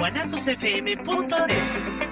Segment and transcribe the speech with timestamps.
[0.00, 2.09] guanatosfm.net.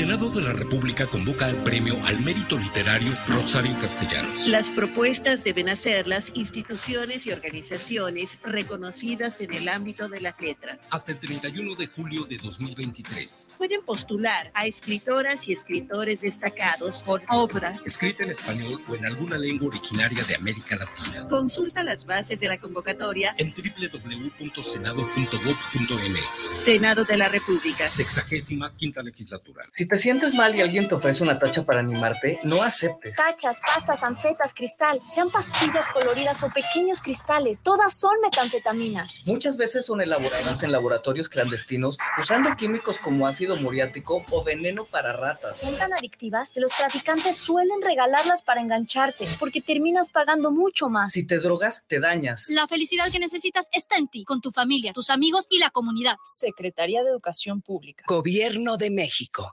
[0.00, 4.46] Senado de la República convoca al premio al mérito literario Rosario Castellanos.
[4.46, 10.78] Las propuestas deben hacer las instituciones y organizaciones reconocidas en el ámbito de las letras.
[10.90, 13.48] Hasta el 31 de julio de 2023.
[13.58, 19.36] Pueden postular a escritoras y escritores destacados con obra escrita en español o en alguna
[19.36, 21.28] lengua originaria de América Latina.
[21.28, 26.48] Consulta las bases de la convocatoria en www.senado.gov.mx.
[26.48, 27.86] Senado de la República.
[27.86, 29.66] Sexagésima quinta legislatura.
[29.70, 33.16] Si te sientes mal y alguien te ofrece una tacha para animarte, no aceptes.
[33.16, 39.26] Tachas, pastas, anfetas, cristal, sean pastillas coloridas o pequeños cristales, todas son metanfetaminas.
[39.26, 45.12] Muchas veces son elaboradas en laboratorios clandestinos usando químicos como ácido muriático o veneno para
[45.12, 45.58] ratas.
[45.58, 51.12] Son tan adictivas que los traficantes suelen regalarlas para engancharte, porque terminas pagando mucho más.
[51.12, 52.48] Si te drogas, te dañas.
[52.50, 56.16] La felicidad que necesitas está en ti, con tu familia, tus amigos y la comunidad.
[56.24, 58.04] Secretaría de Educación Pública.
[58.06, 59.52] Gobierno de México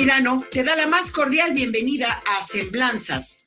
[0.00, 3.44] Altamirano te da la más cordial bienvenida a Semblanzas.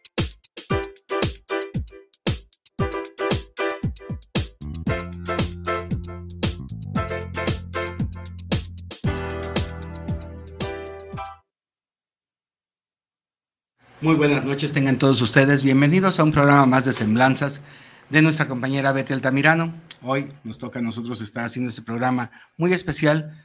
[14.00, 17.62] Muy buenas noches, tengan todos ustedes bienvenidos a un programa más de Semblanzas
[18.12, 19.74] de nuestra compañera Betty Altamirano.
[20.04, 23.44] Hoy nos toca a nosotros estar haciendo este programa muy especial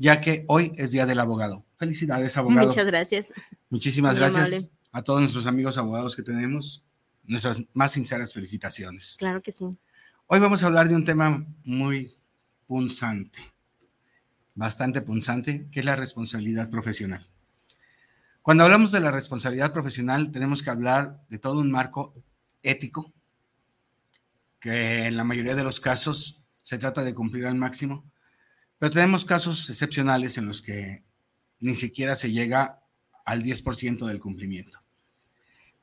[0.00, 1.66] ya que hoy es Día del Abogado.
[1.76, 2.68] Felicidades, abogado.
[2.68, 3.34] Muchas gracias.
[3.68, 6.82] Muchísimas gracias a todos nuestros amigos abogados que tenemos.
[7.24, 9.16] Nuestras más sinceras felicitaciones.
[9.18, 9.66] Claro que sí.
[10.26, 12.14] Hoy vamos a hablar de un tema muy
[12.66, 13.40] punzante,
[14.54, 17.28] bastante punzante, que es la responsabilidad profesional.
[18.40, 22.14] Cuando hablamos de la responsabilidad profesional, tenemos que hablar de todo un marco
[22.62, 23.12] ético,
[24.60, 28.10] que en la mayoría de los casos se trata de cumplir al máximo,
[28.80, 31.04] pero tenemos casos excepcionales en los que
[31.60, 32.80] ni siquiera se llega
[33.26, 34.80] al 10% del cumplimiento.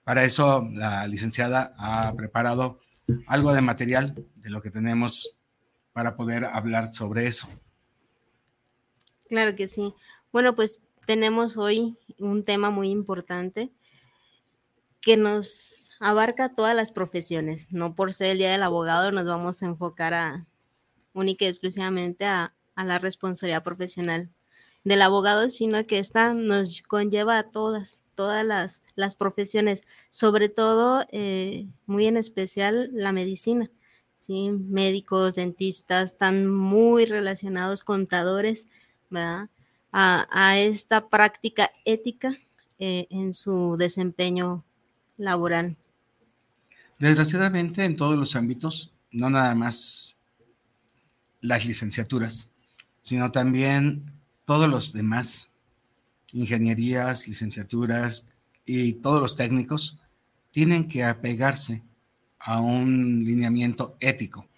[0.03, 2.81] Para eso la licenciada ha preparado
[3.28, 5.38] algo de material de lo que tenemos
[5.94, 7.47] para poder hablar sobre eso.
[9.30, 9.94] Claro que sí.
[10.31, 13.69] Bueno, pues tenemos hoy un tema muy importante
[15.02, 17.72] que nos abarca todas las profesiones.
[17.72, 20.47] No por ser el Día del Abogado nos vamos a enfocar a
[21.13, 24.30] única y exclusivamente a, a la responsabilidad profesional
[24.86, 31.06] del abogado, sino que esta nos conlleva a todas, todas las, las profesiones, sobre todo,
[31.12, 33.70] eh, muy en especial, la medicina.
[34.20, 34.52] ¿sí?
[34.52, 38.68] Médicos, dentistas, están muy relacionados, contadores,
[39.10, 39.50] ¿verdad?
[39.92, 42.38] A, esta práctica ética
[42.78, 44.64] eh, en su desempeño
[45.18, 45.76] laboral.
[47.00, 50.16] Desgraciadamente, en todos los ámbitos, no nada más
[51.42, 52.50] las licenciaturas,
[53.07, 54.12] sino también
[54.44, 55.50] todos los demás,
[56.34, 58.28] ingenierías, licenciaturas
[58.66, 59.97] y todos los técnicos,
[60.51, 61.84] tienen que apegarse
[62.38, 64.50] a un lineamiento ético.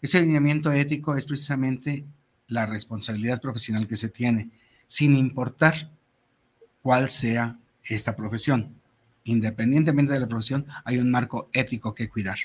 [0.00, 2.04] Ese lineamiento ético es precisamente
[2.46, 4.50] la responsabilidad profesional que se tiene,
[4.86, 5.90] sin importar
[6.82, 8.76] cuál sea esta profesión.
[9.24, 12.38] Independientemente de la profesión, hay un marco ético que cuidar.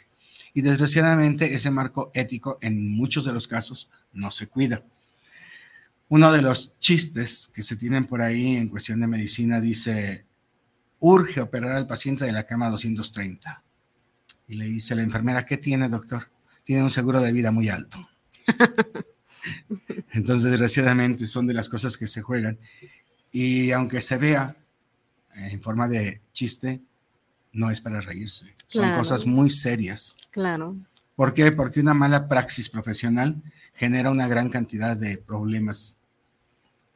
[0.56, 4.83] Y desgraciadamente ese marco ético en muchos de los casos no se cuida.
[6.08, 10.26] Uno de los chistes que se tienen por ahí en cuestión de medicina dice,
[11.00, 13.63] urge operar al paciente de la cama 230.
[14.48, 16.30] Y le dice la enfermera, ¿qué tiene, doctor?
[16.63, 18.07] Tiene un seguro de vida muy alto.
[20.12, 22.60] Entonces, desgraciadamente, son de las cosas que se juegan.
[23.31, 24.56] Y aunque se vea
[25.34, 26.81] en forma de chiste,
[27.51, 28.56] no es para reírse.
[28.68, 30.16] Son cosas muy serias.
[30.31, 30.75] Claro.
[31.16, 31.51] ¿Por qué?
[31.51, 33.42] Porque una mala praxis profesional
[33.75, 35.98] genera una gran cantidad de problemas.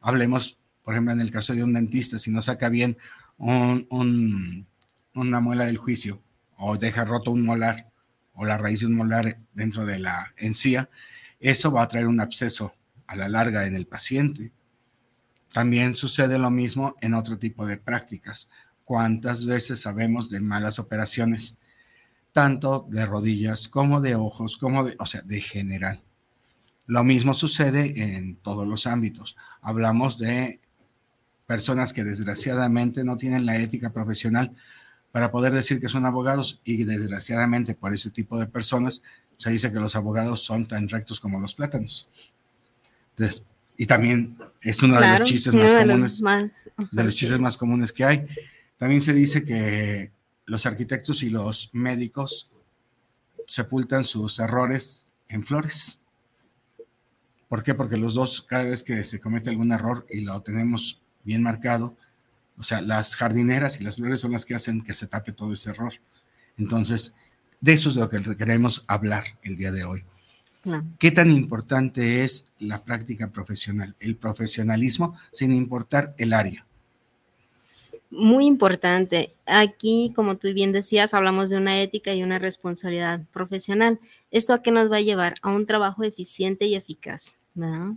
[0.02, 2.98] Hablemos, por ejemplo, en el caso de un dentista, si no saca bien
[3.38, 4.66] un,
[5.14, 6.22] una muela del juicio
[6.58, 7.90] o deja roto un molar
[8.34, 10.90] o la raíz de un molar dentro de la encía,
[11.40, 12.74] eso va a traer un absceso
[13.06, 14.52] a la larga en el paciente.
[15.54, 18.50] También sucede lo mismo en otro tipo de prácticas.
[18.86, 21.60] ¿Cuántas veces sabemos de malas operaciones
[22.32, 26.02] tanto de rodillas como de ojos, como de, o sea, de general.
[26.90, 29.38] Lo mismo sucede en todos los ámbitos.
[29.62, 30.60] Hablamos de
[31.46, 34.56] personas que desgraciadamente no tienen la ética profesional
[35.12, 39.04] para poder decir que son abogados y desgraciadamente por ese tipo de personas
[39.38, 42.10] se dice que los abogados son tan rectos como los plátanos.
[43.78, 46.24] y también es uno de los chistes más comunes,
[46.92, 48.26] de los chistes más comunes que hay.
[48.78, 50.12] También se dice que
[50.48, 52.50] los arquitectos y los médicos
[53.46, 56.02] sepultan sus errores en flores.
[57.50, 57.74] ¿Por qué?
[57.74, 61.98] Porque los dos, cada vez que se comete algún error y lo tenemos bien marcado,
[62.58, 65.52] o sea, las jardineras y las flores son las que hacen que se tape todo
[65.54, 65.94] ese error.
[66.58, 67.16] Entonces,
[67.60, 70.04] de eso es de lo que queremos hablar el día de hoy.
[71.00, 73.96] ¿Qué tan importante es la práctica profesional?
[74.00, 76.66] El profesionalismo sin importar el área.
[78.12, 79.34] Muy importante.
[79.46, 84.00] Aquí, como tú bien decías, hablamos de una ética y una responsabilidad profesional.
[84.32, 85.36] ¿Esto a qué nos va a llevar?
[85.42, 87.39] A un trabajo eficiente y eficaz.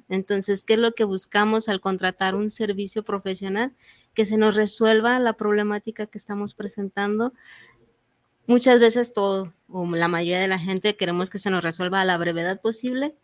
[0.09, 3.73] Entonces, ¿qué es lo que buscamos al contratar un servicio profesional?
[4.15, 7.33] Que se nos resuelva la problemática que estamos presentando.
[8.47, 12.05] Muchas veces todo, o la mayoría de la gente queremos que se nos resuelva a
[12.05, 13.15] la brevedad posible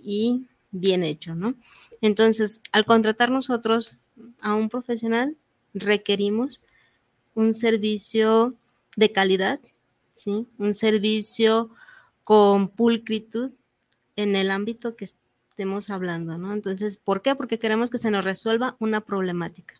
[0.00, 1.54] y bien hecho, ¿no?
[2.00, 3.98] Entonces, al contratar nosotros
[4.40, 5.36] a un profesional,
[5.74, 6.60] requerimos
[7.34, 8.54] un servicio
[8.96, 9.60] de calidad,
[10.12, 10.46] ¿sí?
[10.58, 11.70] Un servicio
[12.22, 13.52] con pulcritud
[14.16, 15.06] en el ámbito que
[15.60, 16.54] estemos hablando, ¿no?
[16.54, 17.34] Entonces, ¿por qué?
[17.34, 19.74] Porque queremos que se nos resuelva una problemática.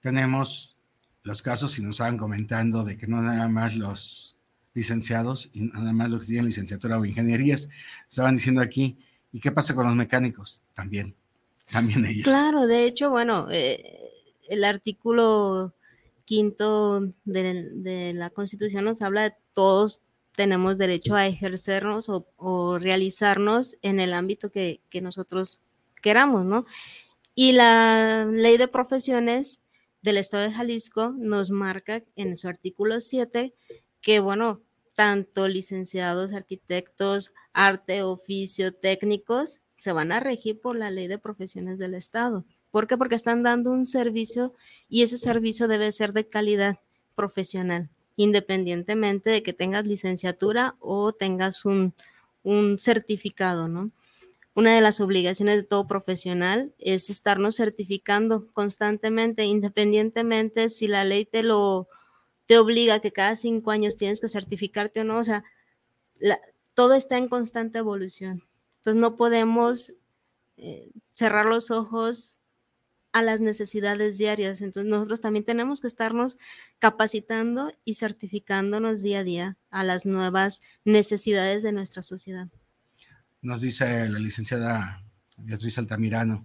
[0.00, 0.76] Tenemos
[1.22, 4.40] los casos, si nos estaban comentando, de que no nada más los
[4.74, 7.68] licenciados y nada más los que tienen licenciatura o ingenierías,
[8.10, 8.98] estaban diciendo aquí,
[9.30, 10.62] ¿y qué pasa con los mecánicos?
[10.74, 11.14] También,
[11.70, 12.24] también ellos.
[12.24, 14.10] Claro, de hecho, bueno, eh,
[14.48, 15.76] el artículo
[16.24, 20.00] quinto de, la Constitución nos habla de todos
[20.36, 25.60] tenemos derecho a ejercernos o, realizarnos en el ámbito que, nosotros
[26.02, 26.66] queramos, ¿no?
[27.34, 29.64] Y la ley de profesiones
[30.02, 33.54] del Estado de Jalisco nos marca en su artículo 7
[34.00, 34.62] que, bueno,
[34.94, 41.78] tanto licenciados, arquitectos, arte, oficio, técnicos, se van a regir por la ley de profesiones
[41.78, 42.44] del Estado.
[42.70, 42.96] ¿Por qué?
[42.96, 44.54] Porque están dando un servicio
[44.88, 46.78] y ese servicio debe ser de calidad
[47.14, 51.94] profesional, independientemente de que tengas licenciatura o tengas un,
[52.78, 53.90] certificado, ¿no?
[54.54, 61.24] Una de las obligaciones de todo profesional es estarnos certificando constantemente, independientemente si la ley
[61.24, 61.88] te lo
[62.46, 65.42] te obliga que cada cinco años tienes que certificarte o no, o sea,
[66.74, 68.44] todo está en constante evolución.
[68.76, 69.92] Entonces no podemos
[70.56, 72.35] eh, cerrar los ojos
[73.16, 74.60] a las necesidades diarias.
[74.60, 76.36] Entonces nosotros también tenemos que estarnos
[76.78, 82.48] capacitando y certificándonos día a día a las nuevas necesidades de nuestra sociedad.
[83.40, 85.02] Nos dice la licenciada
[85.38, 86.44] Beatriz Altamirano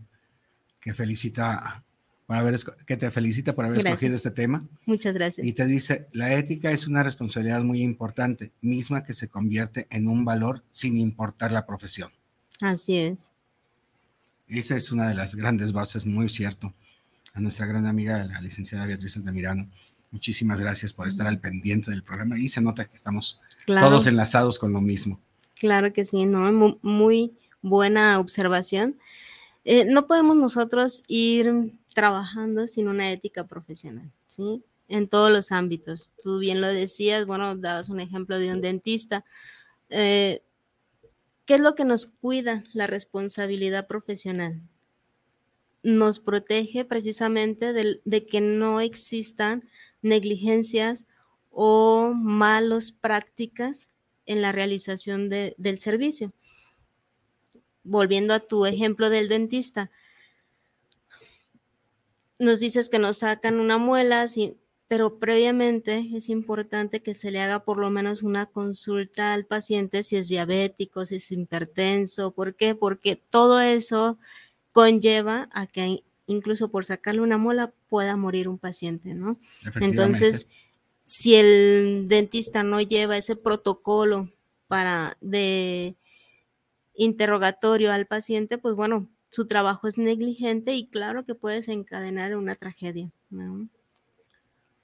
[0.79, 1.83] que felicita
[2.25, 2.57] por haber,
[2.87, 4.65] que te felicita por haber escogido este tema.
[4.85, 5.45] Muchas gracias.
[5.45, 10.07] Y te dice, la ética es una responsabilidad muy importante, misma que se convierte en
[10.07, 12.13] un valor sin importar la profesión.
[12.61, 13.33] Así es.
[14.51, 16.73] Esa es una de las grandes bases, muy cierto.
[17.33, 19.69] A nuestra gran amiga, la licenciada Beatriz Altamirano,
[20.11, 24.59] muchísimas gracias por estar al pendiente del programa y se nota que estamos todos enlazados
[24.59, 25.21] con lo mismo.
[25.55, 26.77] Claro que sí, ¿no?
[26.81, 28.97] Muy, buena observación.
[29.63, 34.63] Eh, no podemos nosotros ir trabajando sin una ética profesional, ¿sí?
[34.87, 36.11] En todos los ámbitos.
[36.21, 39.23] Tú bien lo decías, bueno, dabas un ejemplo de un dentista.
[39.89, 40.41] Eh,
[41.51, 44.61] ¿Qué es lo que nos cuida la responsabilidad profesional?
[45.83, 49.67] Nos protege precisamente de, que no existan
[50.01, 51.07] negligencias
[51.49, 53.89] o malas prácticas
[54.25, 56.31] en la realización del servicio.
[57.83, 59.91] Volviendo a tu ejemplo del dentista,
[62.39, 64.55] nos dices que nos sacan una muela, sin,
[64.91, 70.03] pero previamente es importante que se le haga por lo menos una consulta al paciente
[70.03, 72.31] si es diabético, si es hipertenso.
[72.31, 72.75] ¿Por qué?
[72.75, 74.19] Porque todo eso
[74.73, 79.39] conlleva a que incluso por sacarle una muela pueda morir un paciente, ¿no?
[79.79, 80.49] Entonces,
[81.05, 84.29] si el dentista no lleva ese protocolo
[84.67, 85.95] para de
[86.95, 92.55] interrogatorio al paciente, pues bueno, su trabajo es negligente y claro que puede desencadenar una
[92.55, 93.09] tragedia.
[93.29, 93.69] ¿no?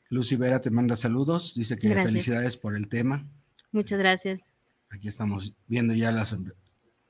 [0.10, 3.28] Lucy Vera te manda saludos, dice que felicidades por el tema.
[3.72, 4.44] Muchas gracias.
[4.90, 6.36] Aquí estamos viendo ya las,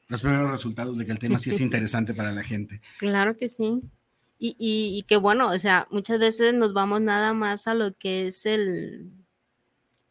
[0.08, 2.82] los primeros resultados de que el tema sí es interesante para la gente.
[2.98, 3.82] Claro que sí.
[4.40, 8.28] Y, y, que bueno, o sea, muchas veces nos vamos nada más a lo que
[8.28, 9.12] es el,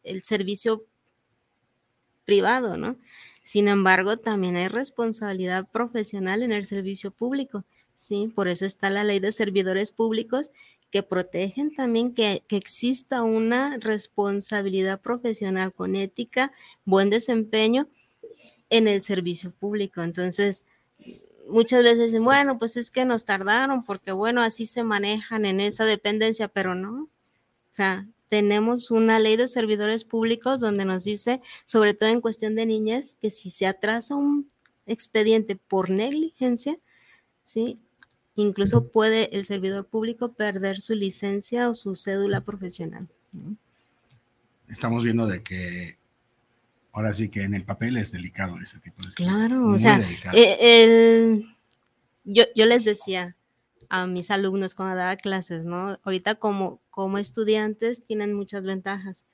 [0.03, 0.85] el servicio
[2.25, 2.97] privado, ¿no?
[3.41, 7.63] Sin embargo, también hay responsabilidad profesional en el servicio público,
[7.95, 8.29] ¿sí?
[8.35, 10.51] Por eso está la ley de servidores públicos
[10.91, 16.51] que protegen también que, que, exista una responsabilidad profesional con ética,
[16.85, 17.87] buen desempeño
[18.69, 20.01] en el servicio público.
[20.01, 20.65] Entonces,
[21.49, 25.59] muchas veces dicen, bueno, pues es que nos tardaron porque, bueno, así se manejan en
[25.59, 27.03] esa dependencia, pero no.
[27.03, 27.09] O
[27.71, 32.65] sea, tenemos una ley de servidores públicos donde nos dice, sobre todo en cuestión de
[32.65, 34.49] niñas, que si se atrasa un
[34.85, 36.77] expediente por negligencia,
[37.43, 37.79] ¿sí?
[38.37, 43.07] Incluso puede el servidor público perder su licencia o su cédula profesional.
[44.67, 45.97] Estamos viendo de que
[46.93, 49.99] ahora sí que en el papel es delicado ese tipo de Claro, o sea,
[50.33, 51.43] eh,
[52.25, 53.35] yo, yo les decía
[53.89, 55.97] a mis alumnos cuando daba clases, ¿no?
[56.03, 59.25] Ahorita como, como estudiantes tienen muchas ventajas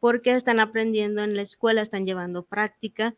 [0.00, 3.14] porque están aprendiendo en la escuela, están llevando práctica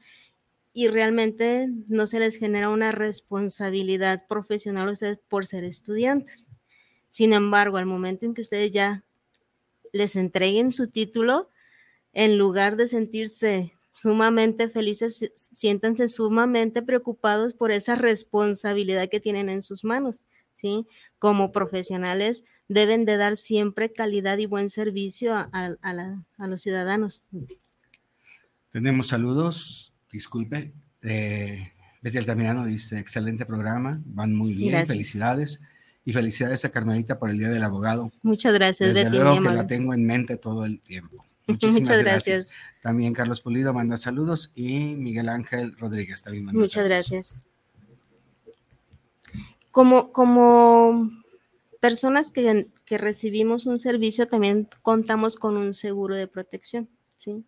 [0.78, 6.50] y realmente no se les genera una responsabilidad profesional a ustedes por ser estudiantes.
[7.08, 9.04] Sin embargo, al momento en que ustedes ya
[9.92, 11.50] les entreguen su título,
[12.12, 19.62] en lugar de sentirse sumamente felices, siéntanse sumamente preocupados por esa responsabilidad que tienen en
[19.62, 20.86] sus manos, ¿sí?
[21.18, 25.50] Como profesionales deben de dar siempre calidad y buen servicio a,
[25.82, 27.20] a los ciudadanos.
[28.70, 30.72] Tenemos saludos, disculpe.
[31.02, 31.72] Eh,
[32.02, 35.60] Betty Altamirano dice, excelente programa, van muy bien, felicidades.
[36.04, 38.10] Y felicidades a Carmelita por el Día del Abogado.
[38.22, 39.18] Muchas gracias, Desde Betty.
[39.18, 41.22] Luego que la tengo en mente todo el tiempo.
[41.46, 42.54] Muchísimas Muchas gracias.
[42.82, 46.90] También Carlos Pulido manda saludos y Miguel Ángel Rodríguez también manda Muchas saludos.
[46.90, 47.36] gracias.
[49.70, 51.10] Como, como
[51.80, 57.44] personas que, que, recibimos un servicio, también contamos con un seguro de protección, ¿sí?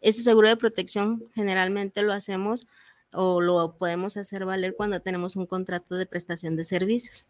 [0.00, 2.66] Ese seguro de protección generalmente lo hacemos
[3.12, 7.24] o lo podemos hacer valer cuando tenemos un contrato de prestación de servicios.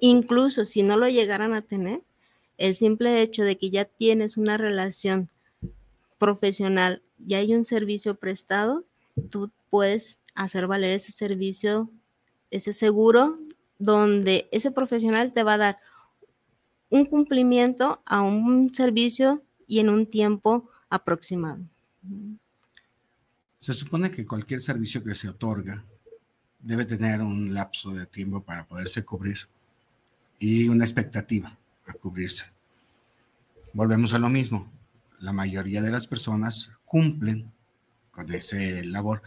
[0.00, 2.02] Incluso si no lo llegaran a tener,
[2.56, 5.28] el simple hecho de que ya tienes una relación
[6.18, 8.84] profesional y hay un servicio prestado,
[9.30, 11.90] tú puedes hacer valer ese servicio,
[12.50, 13.38] ese seguro,
[13.78, 15.78] donde ese profesional te va a dar
[16.90, 21.64] un cumplimiento a un servicio y en un tiempo aproximado.
[23.58, 25.84] Se supone que cualquier servicio que se otorga
[26.60, 29.38] debe tener un lapso de tiempo para poderse cubrir
[30.38, 31.56] y una expectativa
[31.86, 32.46] a cubrirse.
[33.72, 34.70] Volvemos a lo mismo.
[35.20, 37.52] La mayoría de las personas cumplen
[38.10, 39.22] con ese labor.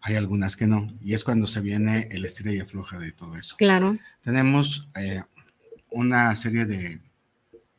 [0.00, 0.92] Hay algunas que no.
[1.02, 3.56] Y es cuando se viene el estira y afloja de todo eso.
[3.56, 3.98] Claro.
[4.22, 5.22] Tenemos eh,
[5.90, 7.00] una serie de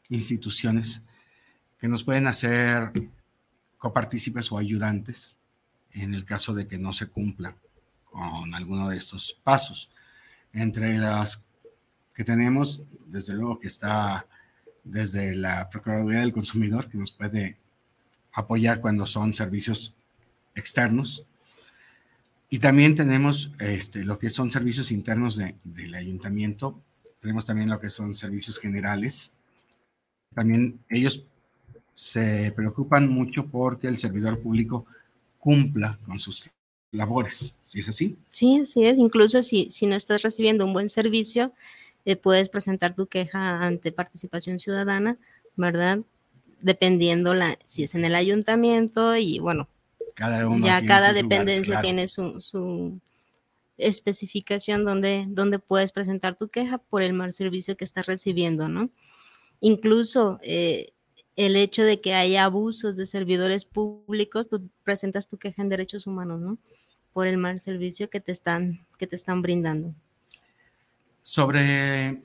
[0.10, 1.04] instituciones
[1.80, 2.92] que nos pueden hacer
[3.80, 5.38] copartícipes o ayudantes
[5.94, 7.56] en el caso de que no se cumpla
[8.04, 9.90] con alguno de estos pasos.
[10.54, 11.44] Entre las
[12.14, 14.28] que tenemos, desde luego que está
[14.84, 17.58] desde la Procuraduría del Consumidor, que nos puede
[18.34, 19.96] apoyar cuando son servicios
[20.56, 21.26] externos.
[22.50, 26.82] Y también tenemos este, lo que son servicios internos de, del ayuntamiento.
[27.22, 29.34] Tenemos también lo que son servicios generales.
[30.34, 31.26] También ellos
[32.00, 34.86] se preocupan mucho porque el servidor público
[35.38, 36.50] cumpla con sus
[36.94, 37.58] labores.
[37.66, 38.16] ¿Sí es así?
[38.30, 38.98] Sí, así es.
[38.98, 41.52] Incluso si, si no estás recibiendo un buen servicio,
[42.06, 45.18] eh, puedes presentar tu queja ante participación ciudadana,
[45.58, 46.00] ¿verdad?
[46.62, 49.68] Dependiendo la, si es en el ayuntamiento y bueno,
[50.16, 51.82] cada ya cada dependencia lugares, claro.
[51.82, 52.98] tiene su, su
[53.78, 58.90] especificación donde, donde puedes presentar tu queja por el mal servicio que estás recibiendo, ¿no?
[59.60, 60.94] Incluso eh,
[61.40, 66.06] el hecho de que haya abusos de servidores públicos, pues presentas tu queja en derechos
[66.06, 66.58] humanos, ¿no?
[67.14, 69.96] Por el mal servicio que te están, que te están brindando.
[71.24, 72.22] Sobre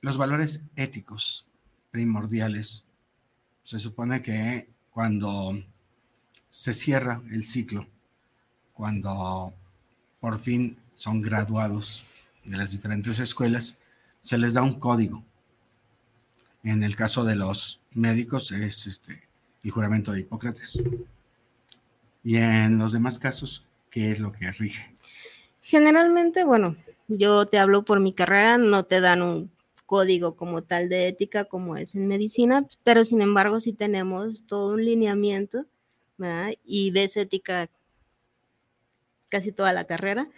[0.00, 1.46] los valores éticos
[1.90, 2.84] primordiales,
[3.62, 5.62] se supone que cuando
[6.48, 7.86] se cierra el ciclo,
[8.72, 9.52] cuando
[10.18, 12.04] por fin son graduados
[12.46, 13.76] de las diferentes escuelas,
[14.22, 15.22] se les da un código.
[16.62, 19.22] En el caso de los médicos es este,
[19.64, 20.82] el juramento de Hipócrates.
[22.22, 24.94] Y en los demás casos, ¿qué es lo que rige?
[25.62, 26.76] Generalmente, bueno,
[27.08, 29.50] yo te hablo por mi carrera, no te dan un
[29.86, 34.74] código como tal de ética como es en medicina, pero sin embargo sí tenemos todo
[34.74, 35.66] un lineamiento
[36.64, 37.68] y ves ética
[39.28, 40.28] casi toda la carrera,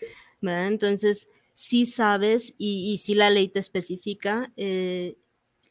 [0.40, 5.16] entonces sí sabes y, y sí la ley te especifica eh,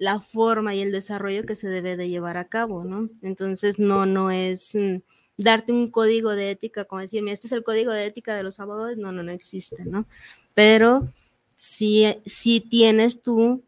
[0.01, 3.08] la forma y el desarrollo que se debe de llevar a cabo, ¿no?
[3.22, 4.75] Entonces no, no es
[5.38, 8.60] darte un código de ética, como decirme, este es el código de ética de los
[8.60, 10.08] abogados, no, no, no existe, ¿no?
[10.55, 11.13] Pero
[11.55, 13.63] si, si tienes tú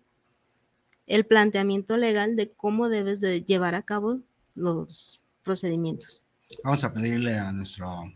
[1.05, 4.19] el planteamiento legal de cómo debes de llevar a cabo
[4.55, 6.23] los procedimientos.
[6.63, 8.11] Vamos a pedirle a nuestro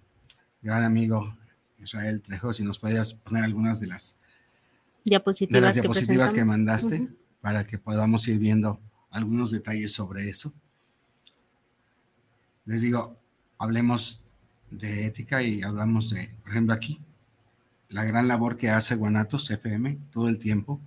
[0.63, 1.37] gran amigo
[1.77, 4.17] Israel Trejo si nos podías poner algunas de las
[5.03, 7.07] diapositivas, de las diapositivas que, mandaste
[7.47, 8.77] para que podamos ir viendo
[9.09, 10.53] algunos detalles sobre eso.
[12.65, 13.15] Les digo,
[13.57, 14.25] hablemos
[14.69, 16.99] de ética y hablamos de, por ejemplo, aquí,
[17.87, 20.81] la gran labor que hace Guanatos FM todo el tiempo.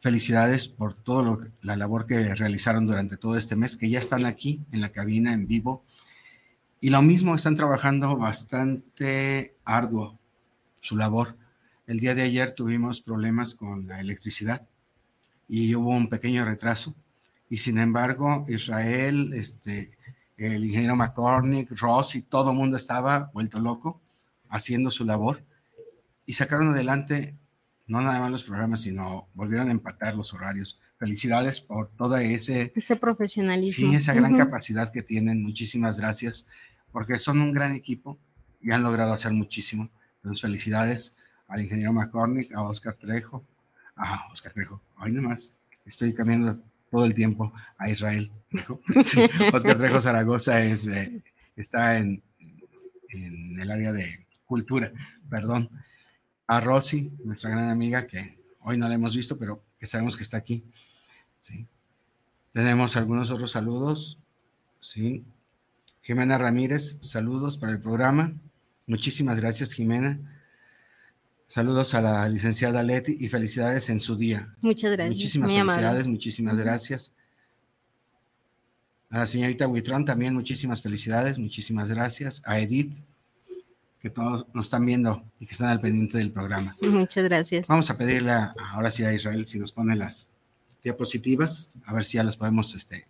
[0.00, 4.60] Felicidades por toda la labor que realizaron durante todo este mes, que ya están aquí
[4.72, 5.84] en la cabina en vivo.
[6.82, 10.18] Y lo mismo, están trabajando bastante arduo
[10.82, 11.38] su labor.
[11.86, 14.68] El día de ayer tuvimos problemas con la electricidad
[15.48, 16.94] y hubo un pequeño retraso.
[17.48, 19.96] Y sin embargo, Israel, este,
[20.36, 24.00] el ingeniero McCormick, Ross y todo el mundo estaba vuelto loco
[24.50, 25.42] haciendo su labor
[26.26, 27.36] y sacaron adelante
[27.88, 30.78] no nada más los programas, sino volvieron a empatar los horarios.
[30.98, 33.88] Felicidades por toda ese, ese profesionalismo.
[33.90, 35.42] Sí, esa gran capacidad que tienen.
[35.42, 36.46] Muchísimas gracias,
[36.92, 38.18] porque son un gran equipo
[38.60, 39.88] y han logrado hacer muchísimo.
[40.16, 43.42] Entonces, felicidades al ingeniero McCormick, a Oscar Trejo,
[43.98, 46.58] a Oscar Trejo, hoy nomás, estoy cambiando
[46.90, 48.30] todo el tiempo a Israel.
[49.52, 51.22] Oscar Trejo Zaragoza es, eh,
[51.56, 52.22] está en,
[53.10, 54.92] en el área de cultura,
[55.28, 55.68] perdón
[56.48, 60.22] a Rosy, nuestra gran amiga, que hoy no la hemos visto, pero que sabemos que
[60.22, 60.64] está aquí.
[61.40, 61.66] ¿sí?
[62.50, 64.18] Tenemos algunos otros saludos.
[64.80, 65.24] ¿sí?
[66.00, 68.32] Jimena Ramírez, saludos para el programa.
[68.86, 70.37] Muchísimas gracias, Jimena.
[71.48, 74.54] Saludos a la licenciada Leti y felicidades en su día.
[74.60, 75.14] Muchas gracias.
[75.14, 77.14] Muchísimas felicidades, muchísimas gracias.
[79.08, 82.42] A la señorita Huitrón también muchísimas felicidades, muchísimas gracias.
[82.44, 82.96] A Edith,
[83.98, 86.76] que todos nos están viendo y que están al pendiente del programa.
[86.82, 87.66] Muchas gracias.
[87.66, 88.32] Vamos a pedirle
[88.72, 90.30] ahora sí a Israel si nos pone las
[90.84, 93.06] diapositivas, a ver si ya las podemos, este...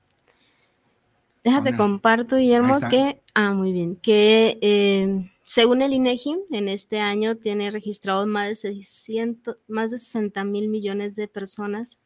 [1.43, 7.39] Déjate comparto, Guillermo, que, ah, muy bien, que eh, según el INEGI, en este año
[7.39, 12.01] tiene registrado más de 600, más de 60 mil millones de personas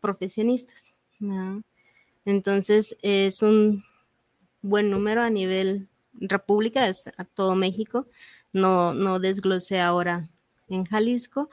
[0.00, 0.94] profesionistas.
[2.24, 3.84] Entonces, es un
[4.62, 8.08] buen número a nivel República, es a todo México,
[8.52, 10.28] no, no desglosé ahora
[10.66, 11.50] en Jalisco,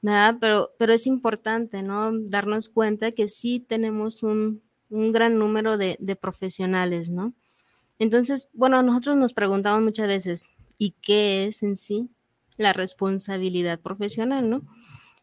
[0.00, 2.12] nada Pero, pero es importante, ¿no?
[2.16, 7.34] Darnos cuenta que sí tenemos un, gran número de, de, profesionales, ¿no?
[7.98, 12.10] Entonces, bueno, nosotros nos preguntamos muchas veces, ¿y qué es en sí
[12.56, 14.62] la responsabilidad profesional, ¿no?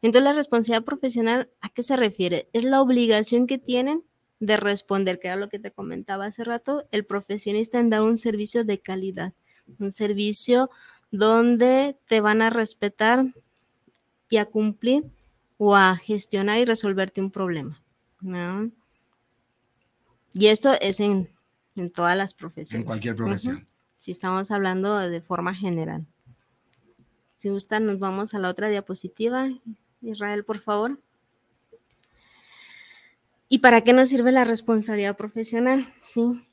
[0.01, 2.49] Entonces, la responsabilidad profesional, ¿a qué se refiere?
[2.53, 4.03] Es la obligación que tienen
[4.39, 8.17] de responder, que era lo que te comentaba hace rato, el profesionista en dar un
[8.17, 9.34] servicio de calidad,
[9.79, 10.69] un servicio
[11.12, 13.25] donde te van a respetar
[14.29, 15.03] y a cumplir
[15.58, 17.82] o a gestionar y resolverte un problema.
[20.34, 21.29] Y esto es en,
[21.91, 22.83] todas las profesiones.
[22.83, 23.65] En cualquier profesión.
[23.97, 26.05] Si estamos hablando de forma general.
[27.37, 29.49] Si gustan, nos vamos a la otra diapositiva.
[30.01, 30.99] Israel, por favor.
[33.47, 35.91] ¿Y para qué nos sirve la responsabilidad profesional?
[36.01, 36.45] Sí.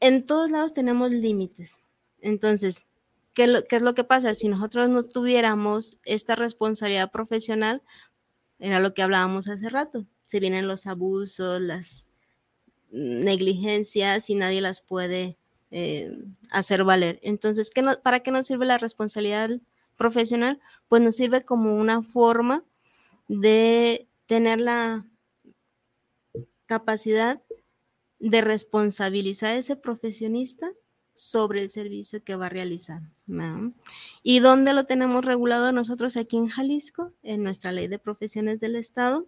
[0.00, 1.82] En todos lados tenemos límites.
[2.20, 2.88] Entonces,
[3.32, 4.34] ¿qué, es lo que pasa?
[4.34, 7.82] Si nosotros no tuviéramos esta responsabilidad profesional,
[8.58, 10.04] era lo que hablábamos hace rato.
[10.24, 12.07] Se vienen los abusos, las
[12.90, 15.36] negligencias y nadie las puede
[15.70, 16.16] eh,
[16.50, 17.18] hacer valer.
[17.22, 19.50] Entonces, ¿qué ¿para qué nos sirve la responsabilidad
[19.96, 20.60] profesional?
[20.88, 22.64] Pues nos sirve como una forma
[23.28, 25.06] de tener la
[26.66, 27.42] capacidad
[28.18, 30.70] de responsabilizar a ese profesionista
[31.12, 33.02] sobre el servicio que va a realizar.
[34.22, 37.12] ¿Y dónde lo tenemos regulado nosotros aquí en Jalisco?
[37.22, 39.26] En nuestra ley de profesiones del Estado.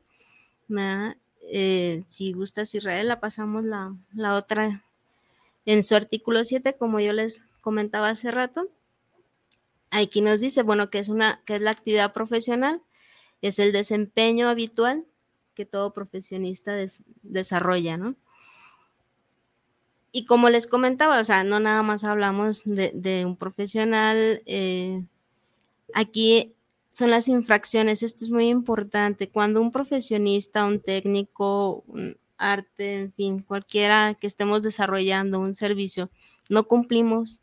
[1.42, 4.84] Eh, si gustas Israel, la pasamos la, la, otra
[5.66, 8.68] en su artículo 7, como yo les comentaba hace rato.
[9.90, 12.82] Aquí nos dice, bueno, que es, una, que es la actividad profesional,
[13.42, 15.06] es el desempeño habitual
[15.54, 16.74] que todo profesionista
[17.22, 18.14] desarrolla, ¿no?
[20.12, 25.04] Y como les comentaba, o sea, no nada más hablamos de, un profesional, eh,
[25.94, 26.54] aquí
[26.90, 33.12] son las infracciones, esto es muy importante, cuando un profesionista, un técnico, un arte, en
[33.12, 36.10] fin, cualquiera que estemos desarrollando un servicio,
[36.50, 37.40] no cumplimos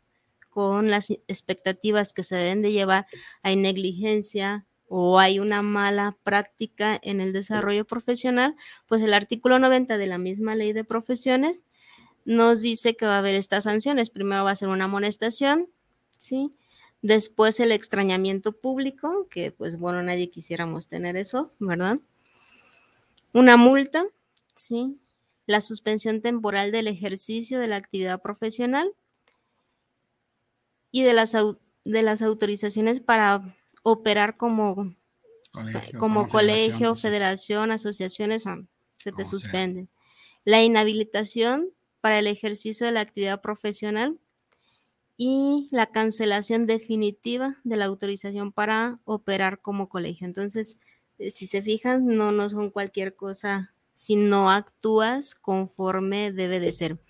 [0.50, 3.06] con las expectativas que se deben de llevar,
[3.42, 8.56] hay negligencia, o hay una mala práctica en el desarrollo profesional,
[8.86, 11.64] pues el artículo 90 de la misma ley de profesiones
[12.24, 14.10] nos dice que va a haber estas sanciones.
[14.10, 15.68] Primero va a ser una amonestación,
[16.16, 16.50] ¿sí?
[17.00, 22.00] Después el extrañamiento público, que pues bueno, nadie quisiéramos tener eso, ¿verdad?
[23.32, 24.04] Una multa,
[24.56, 24.98] ¿sí?
[25.46, 28.92] La suspensión temporal del ejercicio de la actividad profesional
[30.90, 31.36] y de las,
[31.84, 33.42] de las autorizaciones para
[33.82, 34.96] operar como
[35.52, 38.44] colegio, como, colegio, federación, asociaciones,
[38.96, 39.88] se te suspende.
[40.44, 44.18] La inhabilitación para el ejercicio de la actividad profesional
[45.18, 50.26] y la cancelación definitiva de la autorización para operar como colegio.
[50.26, 50.78] Entonces,
[51.18, 56.70] eh, si se fijan, no, no son cualquier cosa si no actúas conforme debe de
[56.70, 57.00] ser.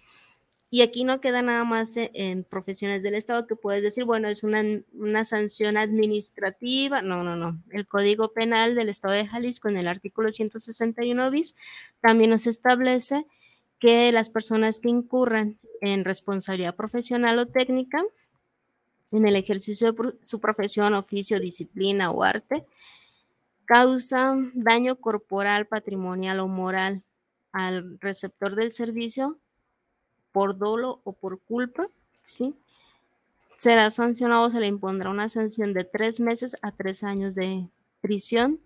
[0.71, 4.29] Y aquí no queda nada más e, en, profesiones del Estado que puedes decir, bueno,
[4.29, 4.63] es una,
[4.95, 7.03] una, sanción administrativa.
[7.03, 7.63] No, no, no.
[7.71, 11.57] El Código Penal del Estado de Jalisco, en el artículo 161 bis,
[12.01, 13.27] también nos establece
[13.79, 18.03] que las personas que incurran en responsabilidad profesional o técnica
[19.13, 22.67] en el ejercicio de su profesión, oficio, disciplina o arte,
[23.65, 27.05] causan daño corporal, patrimonial o moral
[27.53, 29.39] al receptor del servicio
[30.33, 31.89] por dolo o por culpa,
[32.23, 32.55] ¿sí?
[33.57, 38.61] Será sancionado, se le impondrá una sanción de tres meses a tres años de prisión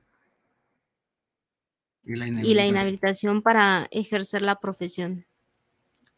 [2.05, 5.25] y la inhabilitación, para ejercer la profesión,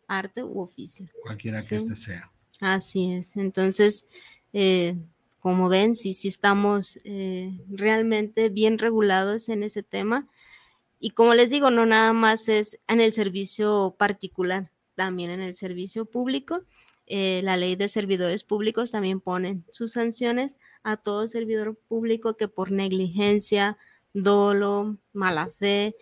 [0.09, 1.09] arte u oficio.
[1.23, 2.31] Cualquiera que éste sea.
[2.61, 3.37] Así es.
[3.37, 4.07] Entonces,
[4.53, 4.97] eh,
[5.41, 10.27] como ven, sí, sí estamos eh, realmente bien regulados en ese tema.
[10.99, 15.57] Y como les digo, no nada más es en el servicio particular, también en el
[15.57, 16.63] servicio público.
[17.07, 22.49] Eh, la ley de servidores públicos también pone sus sanciones a todo servidor público que
[22.49, 23.77] por negligencia,
[24.15, 25.95] dolo, mala fe,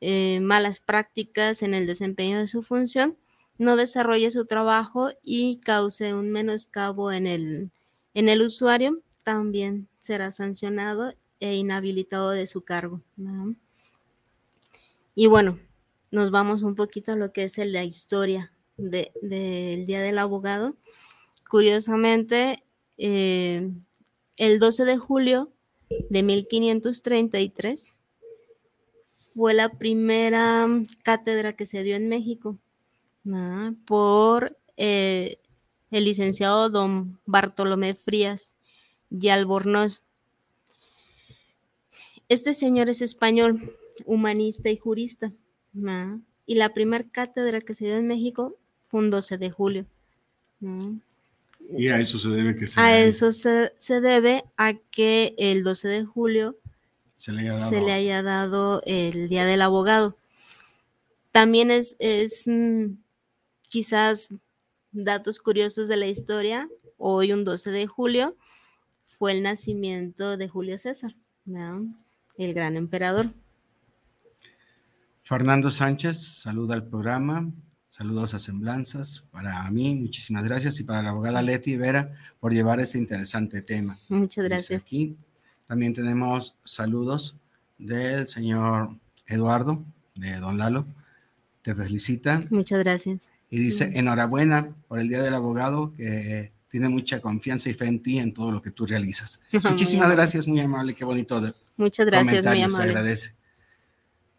[0.00, 3.16] eh, malas prácticas en el desempeño de su función,
[3.58, 7.70] no desarrolle su trabajo y cause un menoscabo en el,
[8.14, 13.02] en el usuario, también será sancionado e inhabilitado de su cargo.
[15.14, 15.58] Y bueno,
[16.10, 20.76] nos vamos un poquito a lo que es la historia del Día del Abogado.
[21.50, 22.62] Curiosamente,
[22.96, 23.70] eh,
[24.36, 25.52] el 12 de julio
[26.10, 27.94] de 1533
[29.34, 30.66] fue la primera
[31.02, 32.58] cátedra que se dio en México
[33.86, 35.38] por eh,
[35.90, 38.54] el licenciado don Bartolomé Frías
[39.10, 40.02] y Albornoz.
[42.28, 45.32] Este señor es español, humanista y jurista.
[46.46, 49.86] Y la primera cátedra que se dio en México fue un 12 de julio.
[51.76, 55.88] Y a eso se debe que se A eso se, debe a que el 12
[55.88, 56.58] de julio
[57.16, 60.16] se le, haya dado, el Día del Abogado.
[61.32, 62.94] También es, es mm,
[63.62, 64.32] quizás
[64.92, 66.68] datos curiosos de la historia.
[66.96, 68.36] Hoy, un 12 de julio,
[69.04, 71.14] fue el nacimiento de Julio César,
[72.36, 73.32] el gran emperador.
[75.22, 77.52] Fernando Sánchez, saluda al programa.
[77.88, 82.80] Saludos a Semblanzas para mí, muchísimas gracias, y para la abogada Leti Vera por llevar
[82.80, 83.98] este interesante tema.
[84.08, 84.82] Muchas gracias.
[84.82, 85.16] aquí
[85.66, 87.36] también tenemos saludos
[87.78, 88.90] del señor
[89.26, 90.86] Eduardo, de Don Lalo.
[91.62, 92.42] Te felicita.
[92.50, 93.30] Muchas gracias.
[93.50, 98.02] Y dice, enhorabuena por el Día del Abogado, que tiene mucha confianza y fe en
[98.02, 99.42] ti en todo lo que tú realizas.
[99.62, 101.40] Muchísimas gracias, muy amable, qué bonito.
[101.40, 102.76] De Muchas gracias, muy amable.
[102.76, 103.34] Se agradece.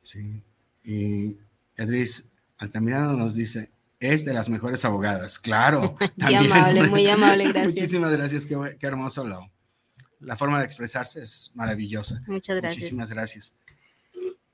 [0.03, 0.41] Sí.
[0.83, 1.38] Y
[1.75, 2.28] Edris
[2.59, 5.95] Altamirano nos dice, es de las mejores abogadas, claro.
[6.17, 7.75] muy amable, muy amable, gracias.
[7.75, 9.49] Muchísimas gracias, qué, hermoso lo.
[10.19, 12.21] La forma de expresarse es maravillosa.
[12.27, 12.83] Muchas gracias.
[12.83, 13.55] Muchísimas gracias.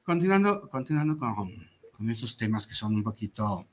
[0.04, 3.68] Continuando, continuando con, con estos temas que son un poquito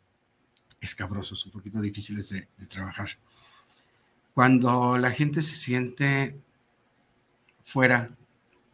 [0.81, 3.11] escabrosos, un poquito difíciles de, de trabajar.
[4.33, 6.41] Cuando la gente se siente
[7.63, 8.17] fuera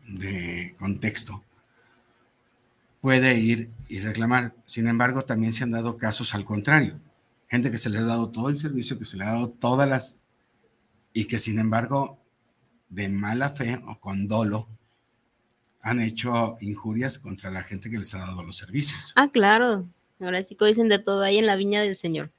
[0.07, 1.43] de contexto,
[3.01, 4.55] puede ir y reclamar.
[4.67, 6.99] Sin embargo, también se han dado casos al contrario.
[7.49, 9.89] Gente que se le ha dado todo el servicio, que se le ha dado todas
[9.89, 10.21] las...
[11.13, 12.19] y que sin embargo,
[12.89, 14.69] de mala fe o con dolo,
[15.81, 19.13] han hecho injurias contra la gente que les ha dado los servicios.
[19.17, 19.85] Ah, claro.
[20.21, 22.33] Ahora sí que dicen de todo ahí en la viña del Señor.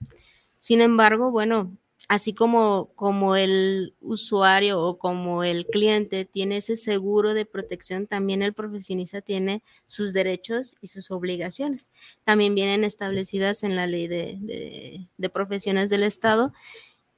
[0.60, 1.76] Sin embargo, bueno,
[2.10, 8.42] así como, como el usuario o como el cliente tiene ese seguro de protección, también
[8.42, 11.92] el profesionista tiene sus derechos y sus obligaciones.
[12.24, 16.52] También vienen establecidas en la ley de, profesiones del Estado.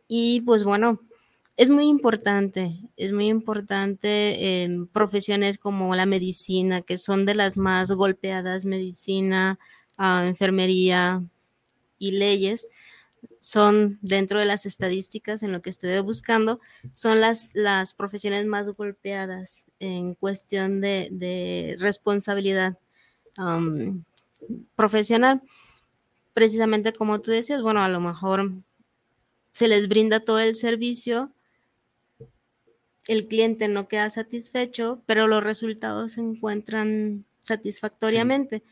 [0.10, 1.00] Y pues bueno,
[1.56, 7.56] es muy importante, es muy importante en profesiones como la medicina, que son de las
[7.56, 9.58] más golpeadas, medicina,
[9.98, 11.24] ah, enfermería
[11.98, 12.68] y leyes
[13.40, 16.60] son dentro de las estadísticas en lo que estoy buscando,
[16.94, 22.78] son las, las profesiones más golpeadas en cuestión de, de responsabilidad
[23.38, 24.04] um,
[24.76, 25.42] profesional.
[26.34, 28.52] Precisamente como tú decías, bueno, a lo mejor
[29.54, 31.34] se les brinda todo el servicio,
[33.08, 38.64] el cliente no queda satisfecho, pero los resultados se encuentran satisfactoriamente.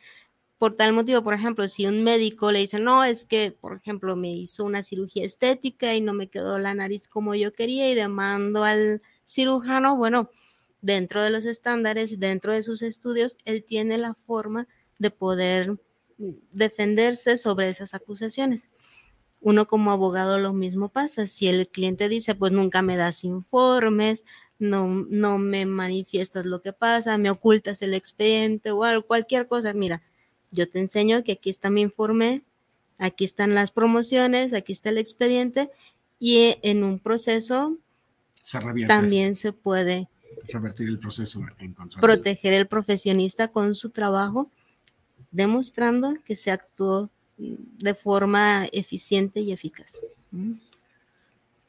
[0.60, 4.17] Por tal motivo, por ejemplo, si un médico le dice, no, es que, por ejemplo,
[4.17, 7.95] me hizo una cirugía estética y no me quedó la nariz como yo quería y
[7.95, 10.30] demando al cirujano, bueno,
[10.82, 14.67] dentro de los estándares, dentro de sus estudios, él tiene la forma
[14.98, 15.80] de poder
[16.17, 18.69] defenderse sobre esas acusaciones.
[19.41, 21.26] Uno como abogado lo mismo pasa.
[21.28, 24.26] Si el cliente dice, pues nunca me das informes,
[24.60, 30.02] no, no me manifiestas lo que pasa, me ocultas el expediente o cualquier cosa, mira,
[30.51, 32.43] yo te enseño que aquí está mi informe,
[32.97, 35.69] aquí están las promociones, aquí está el expediente
[36.19, 37.77] y en un proceso
[38.88, 40.07] también se puede
[40.47, 44.49] revertir el proceso en proteger el profesionista con su trabajo,
[45.31, 50.03] demostrando que se actuó de forma eficiente y eficaz.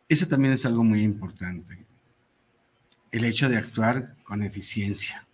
[0.08, 1.84] Eso también es algo muy importante.
[3.12, 5.26] El hecho de actuar con eficiencia,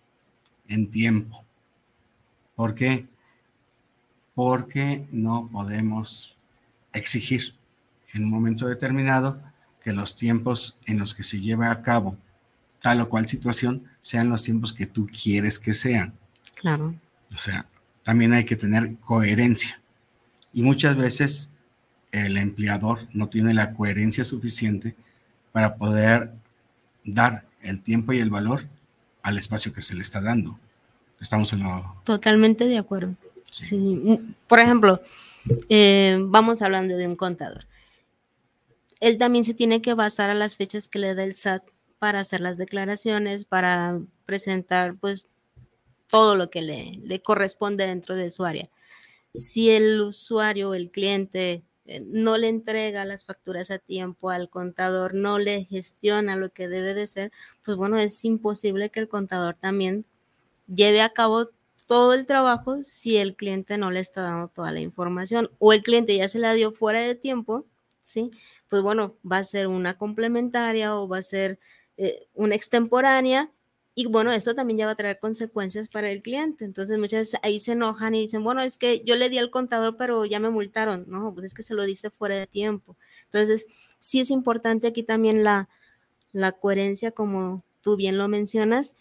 [0.67, 1.45] en tiempo.
[2.55, 3.07] ¿Por qué?
[4.37, 6.37] Porque no podemos
[6.93, 7.55] exigir
[8.13, 9.41] en un momento determinado
[9.81, 12.15] que los tiempos en los que se lleva a cabo
[12.83, 16.13] tal o cual situación sean los tiempos que tú quieres que sean.
[16.53, 16.93] Claro.
[17.33, 17.65] O sea,
[18.03, 19.81] también hay que tener coherencia.
[20.53, 21.49] Y muchas veces
[22.11, 24.95] el empleador no tiene la coherencia suficiente
[25.51, 26.31] para poder
[27.03, 28.67] dar el tiempo y el valor
[29.23, 30.59] al espacio que se le está dando.
[31.19, 31.95] Estamos en lo...
[32.05, 33.15] Totalmente de acuerdo.
[33.51, 34.19] Sí.
[34.47, 35.01] Por ejemplo,
[35.69, 37.65] eh, vamos hablando de un contador.
[38.99, 41.63] Él también se tiene que basar a las fechas que le da el SAT
[41.99, 45.25] para hacer las declaraciones, para presentar pues
[46.07, 48.69] todo lo que le, le corresponde dentro de su área
[49.37, 55.13] si el usuario, el cliente, eh, no le entrega las facturas a tiempo al contador,
[55.13, 57.31] no le gestiona lo que debe de ser,
[57.63, 60.05] pues bueno, es imposible que el contador también
[60.67, 61.49] lleve a cabo
[61.87, 65.83] todo el trabajo si el cliente no le está dando toda la información o el
[65.83, 67.65] cliente ya se la dio fuera de tiempo,
[68.01, 68.31] ¿sí?
[68.69, 71.59] Pues bueno, va a ser una complementaria o va a ser
[71.97, 73.51] eh, una extemporánea
[73.95, 76.65] y bueno, esto también ya va a traer consecuencias para el cliente.
[76.65, 79.49] Entonces muchas veces ahí se enojan y dicen, bueno, es que yo le di al
[79.49, 81.05] contador, pero ya me multaron.
[81.07, 82.95] No, pues es que se lo dice fuera de tiempo.
[83.23, 83.65] Entonces,
[83.97, 85.67] sí es importante aquí también la,
[86.31, 88.93] la coherencia, como tú bien lo mencionas.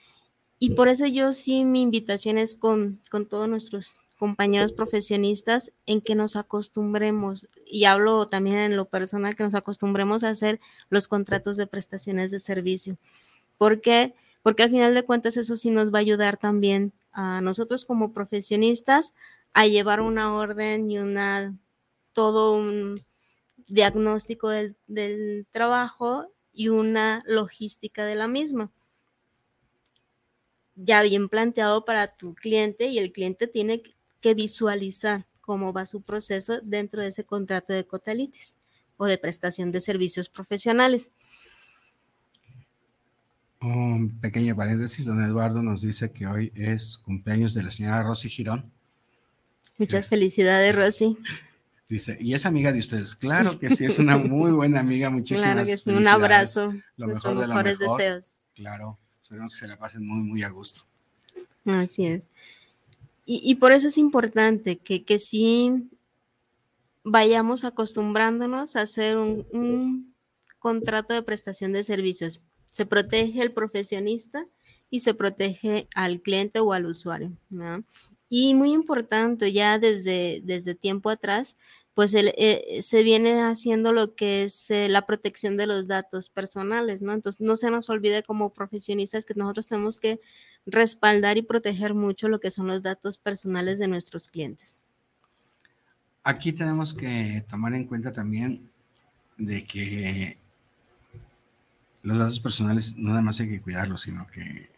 [0.58, 6.00] Y por eso yo sí, mi invitación es con, con todos nuestros compañeros profesionistas en
[6.00, 11.08] que nos acostumbremos, y hablo también en lo personal, que nos acostumbremos a hacer los
[11.08, 12.96] contratos de prestaciones de servicio.
[13.58, 14.14] Porque
[14.46, 18.12] porque al final de cuentas eso sí nos va a ayudar también a nosotros como
[18.12, 19.12] profesionistas
[19.54, 21.52] a llevar una orden y una
[22.12, 23.04] todo un
[23.66, 28.70] diagnóstico del, del trabajo y una logística de la misma
[30.76, 33.82] ya bien planteado para tu cliente y el cliente tiene
[34.20, 38.58] que visualizar cómo va su proceso dentro de ese contrato de cotalitis
[38.96, 41.10] o de prestación de servicios profesionales.
[43.60, 48.28] Un pequeño paréntesis, don Eduardo nos dice que hoy es cumpleaños de la señora Rosy
[48.28, 48.70] Girón.
[49.78, 51.18] Muchas felicidades, Rosy.
[51.88, 53.14] Dice, y es amiga de ustedes.
[53.14, 55.08] Claro que sí, es una muy buena amiga.
[55.10, 56.74] Muchísimas claro que sí, un abrazo.
[56.96, 58.34] Lo mejor de mejores deseos.
[58.54, 60.82] Claro, esperemos que se la pasen muy, muy a gusto.
[61.64, 62.28] Así es.
[63.24, 65.90] Y, y por eso es importante que, que sí
[67.02, 70.14] vayamos acostumbrándonos a hacer un, un
[70.60, 72.40] contrato de prestación de servicios
[72.76, 74.46] se protege al profesionista
[74.90, 77.32] y se protege al cliente o al usuario.
[78.28, 81.56] Y muy importante, ya desde, desde tiempo atrás,
[81.96, 87.00] pues eh, se viene haciendo lo que es eh, la protección de los datos personales,
[87.00, 87.14] ¿no?
[87.14, 90.20] Entonces, no se nos olvide como profesionistas que nosotros tenemos que
[90.66, 94.84] respaldar y proteger mucho lo que son los datos personales de nuestros clientes.
[96.22, 98.70] Aquí tenemos que tomar en cuenta también
[99.38, 100.36] de que
[102.02, 104.68] los datos personales no nada más hay que cuidarlos, sino que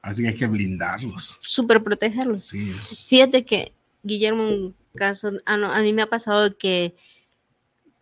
[0.00, 1.38] así que hay que blindarlos.
[1.40, 2.44] Súper protegerlos.
[2.44, 2.72] Sí,
[3.08, 3.72] Fíjate que,
[4.04, 6.94] Guillermo, caso, ah, a mí me ha pasado que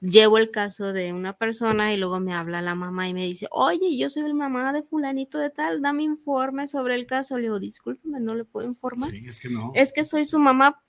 [0.00, 3.46] llevo el caso de una persona y luego me habla la mamá y me dice,
[3.50, 7.36] oye, yo soy el mamá de fulanito de tal, dame informe sobre el caso.
[7.36, 9.10] Le digo, discúlpeme, no le puedo informar.
[9.10, 9.72] Sí, es que no.
[9.74, 10.82] Es que soy su mamá.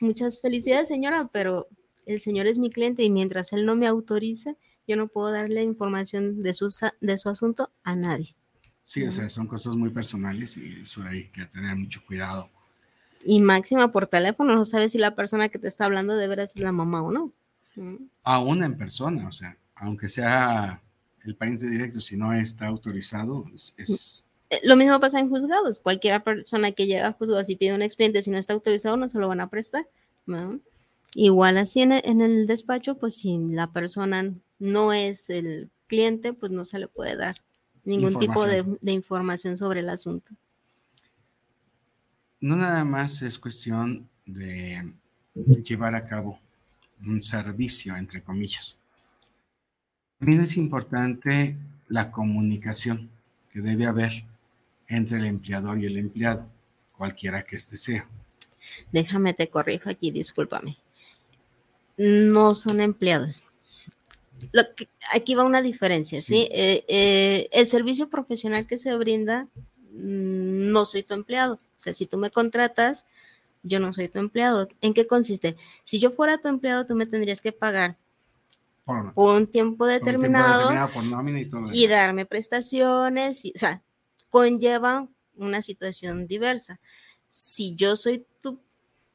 [0.00, 1.68] Muchas felicidades, señora, pero
[2.06, 4.56] el señor es mi cliente y mientras él no me autorice,
[4.88, 6.68] yo no puedo darle información de su,
[7.00, 8.34] de su asunto a nadie.
[8.84, 12.50] Sí, o sea, son cosas muy personales y eso hay que tener mucho cuidado.
[13.24, 16.56] Y máxima por teléfono, no sabes si la persona que te está hablando de veras
[16.56, 17.32] es la mamá o no.
[18.22, 20.82] Aún en persona, o sea, aunque sea
[21.24, 23.44] el pariente directo, si no está autorizado,
[23.76, 24.24] es...
[24.50, 25.80] Eh, lo mismo pasa en juzgados.
[25.80, 29.08] Cualquier persona que llega a juzgados y pide un expediente, si no está autorizado, no
[29.08, 29.86] se lo van a prestar.
[31.14, 36.32] Igual así en el, en el despacho, pues si la persona no es el cliente,
[36.32, 37.42] pues no se le puede dar
[37.84, 40.32] ningún tipo de, información sobre el asunto.
[42.42, 44.92] No nada más es cuestión de
[45.64, 46.38] llevar a cabo
[47.06, 48.78] un servicio, entre comillas.
[50.18, 51.56] También es importante
[51.88, 53.08] la comunicación
[53.52, 54.24] que debe haber
[54.88, 56.46] entre el empleador y el empleado,
[56.96, 58.06] cualquiera que éste sea.
[58.90, 60.76] Déjame te corrijo aquí, discúlpame.
[61.96, 63.40] No son empleados,
[65.12, 66.48] aquí va una diferencia, ¿sí?
[66.50, 69.46] Eh, eh, el servicio profesional que se brinda,
[69.92, 71.60] mm, no soy tu empleado.
[71.82, 73.06] O sea, si tú me contratas,
[73.64, 74.68] yo no soy tu empleado.
[74.80, 75.56] ¿En qué consiste?
[75.82, 77.98] Si yo fuera tu empleado, tú me tendrías que pagar
[78.84, 80.70] por, un tiempo determinado,
[81.72, 83.82] y, darme prestaciones, y, o sea,
[84.30, 86.78] conlleva una situación diversa.
[87.26, 88.60] Si yo soy tu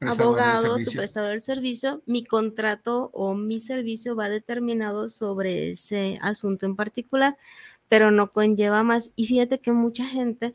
[0.00, 6.66] abogado, tu prestador del servicio, mi contrato o mi servicio va determinado sobre ese asunto
[6.66, 7.38] en particular,
[7.88, 9.10] pero no conlleva más.
[9.16, 10.52] Y fíjate que mucha gente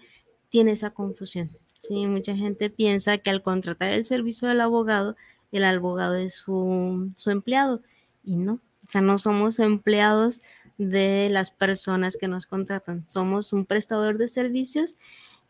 [0.50, 1.50] tiene esa confusión.
[1.84, 5.18] Sí, mucha gente piensa que al contratar el servicio del abogado,
[5.52, 7.82] el abogado es su, su empleado.
[8.24, 10.40] Y no, o sea, no somos empleados
[10.78, 13.04] de las personas que nos contratan.
[13.10, 14.96] Somos un prestador de servicios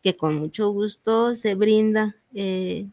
[0.02, 2.88] que con mucho gusto se brinda eh,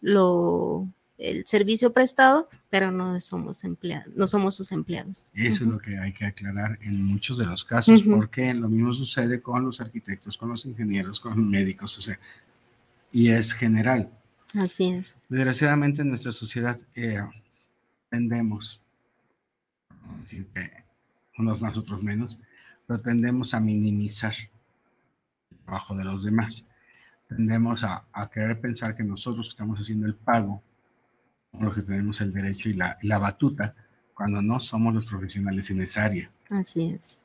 [0.00, 5.26] lo, el servicio prestado, pero no somos empleados, no somos sus empleados.
[5.34, 8.94] Eso es lo que hay que aclarar en muchos de los casos, porque lo mismo
[8.94, 12.18] sucede con los arquitectos, con los ingenieros, con los médicos, o sea,
[13.14, 14.10] y es general.
[14.54, 15.18] Así es.
[15.30, 17.22] Desgraciadamente en nuestra sociedad eh,
[18.10, 18.82] tendemos,
[21.38, 22.40] unos más, otros menos,
[22.86, 24.34] pero tendemos a minimizar
[25.50, 26.66] el trabajo de los demás
[27.28, 30.62] tendemos a, querer pensar que nosotros estamos haciendo el pago,
[31.58, 33.74] los que tenemos el derecho y la, la, batuta,
[34.12, 36.30] cuando no somos los profesionales en esa área.
[36.50, 37.18] Así es.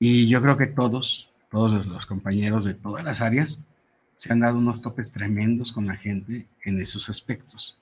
[0.00, 3.62] Y yo creo que todos, todos los compañeros de todas las áreas,
[4.18, 7.80] se han dado unos topes tremendos con la gente en esos aspectos.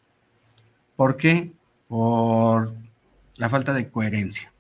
[0.95, 1.51] ¿Por qué?
[1.89, 2.75] Por
[3.37, 4.53] la falta de coherencia.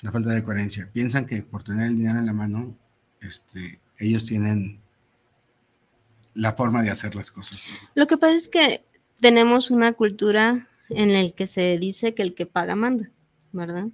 [0.00, 0.88] La falta de coherencia.
[0.90, 2.74] Piensan que por tener el dinero en la mano,
[3.20, 4.80] este, ellos tienen
[6.32, 7.66] la forma de hacer las cosas.
[7.94, 8.82] Lo que pasa es que
[9.20, 13.10] tenemos una cultura en la que se dice que el que paga manda,
[13.52, 13.88] ¿verdad?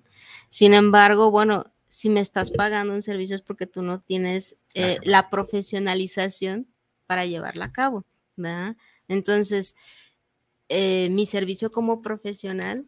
[0.49, 4.99] Sin embargo, bueno, si me estás pagando un servicio es porque tú no tienes eh,
[5.03, 6.67] la profesionalización
[7.07, 8.05] para llevarla a cabo,
[8.37, 8.77] ¿verdad?
[9.09, 9.75] Entonces,
[10.69, 12.87] eh, mi servicio como profesional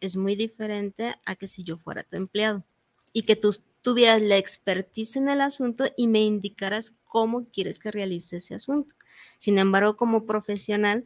[0.00, 2.64] es muy diferente a que si yo fuera tu empleado
[3.12, 7.90] y que tú tuvieras la expertise en el asunto y me indicaras cómo quieres que
[7.90, 8.94] realice ese asunto.
[9.38, 11.04] Sin embargo, como profesional,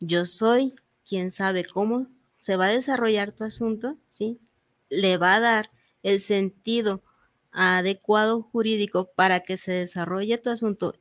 [0.00, 0.74] yo soy
[1.08, 4.40] quien sabe cómo se va a desarrollar tu asunto, ¿sí?
[4.88, 5.70] Le va a dar
[6.02, 7.02] el sentido
[7.54, 10.94] adecuado jurídico para que se desarrolle tu asunto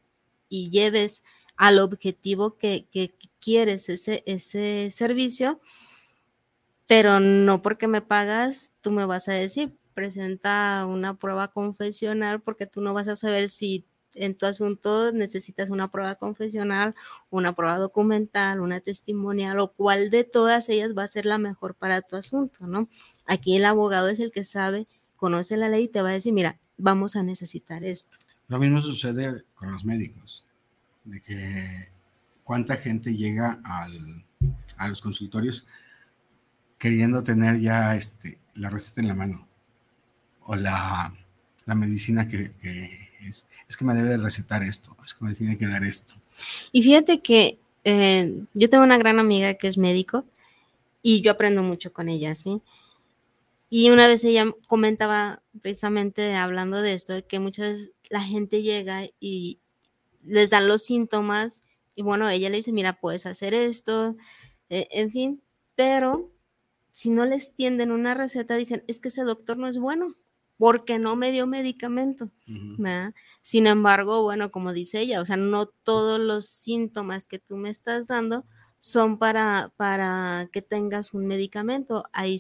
[0.50, 1.24] y lleves
[1.58, 5.60] al objetivo que, que quieres ese, ese servicio,
[6.88, 12.68] pero no porque me pagas, tú me vas a decir, presenta una prueba confesional porque
[12.68, 13.86] tú no vas a saber si
[14.16, 16.96] en tu asunto necesitas una prueba confesional,
[17.30, 21.76] una prueba documental, una testimonial o cuál de todas ellas va a ser la mejor
[21.76, 22.90] para tu asunto, ¿no?
[23.26, 24.88] Aquí el abogado es el que sabe,
[25.24, 28.18] conoce la ley y te va a decir, mira, vamos a necesitar esto.
[28.50, 30.46] Lo mismo sucede con los médicos,
[31.06, 31.88] de que
[32.44, 34.26] cuánta gente llega al,
[34.76, 35.66] a los consultorios
[36.78, 39.48] queriendo tener ya este, la receta en la mano
[40.42, 41.14] o la,
[41.68, 42.52] medicina que,
[43.22, 46.16] es, es que me debe de recetar esto, es que me tiene que dar esto.
[46.74, 50.26] Y fíjate que eh, yo tengo una gran amiga que es médico
[51.02, 52.62] y yo aprendo mucho con ella, ¿sí?
[53.76, 58.62] Y una vez ella comentaba precisamente hablando de esto, de que muchas veces la gente
[58.62, 59.62] llega y
[60.22, 61.64] les dan los síntomas
[61.96, 64.16] y bueno, ella le dice, mira, puedes hacer esto,
[64.70, 65.44] eh, en fin,
[65.74, 66.32] pero
[66.92, 70.18] si no les tienden una receta, dicen, es que ese doctor no es bueno
[70.58, 72.30] porque no me dio medicamento.
[73.42, 77.72] Sin embargo, bueno, como dice ella, o sea, no todos los síntomas que tú me
[77.72, 78.46] estás dando
[78.80, 82.04] son para, para que tengas un medicamento.
[82.14, 82.38] Hay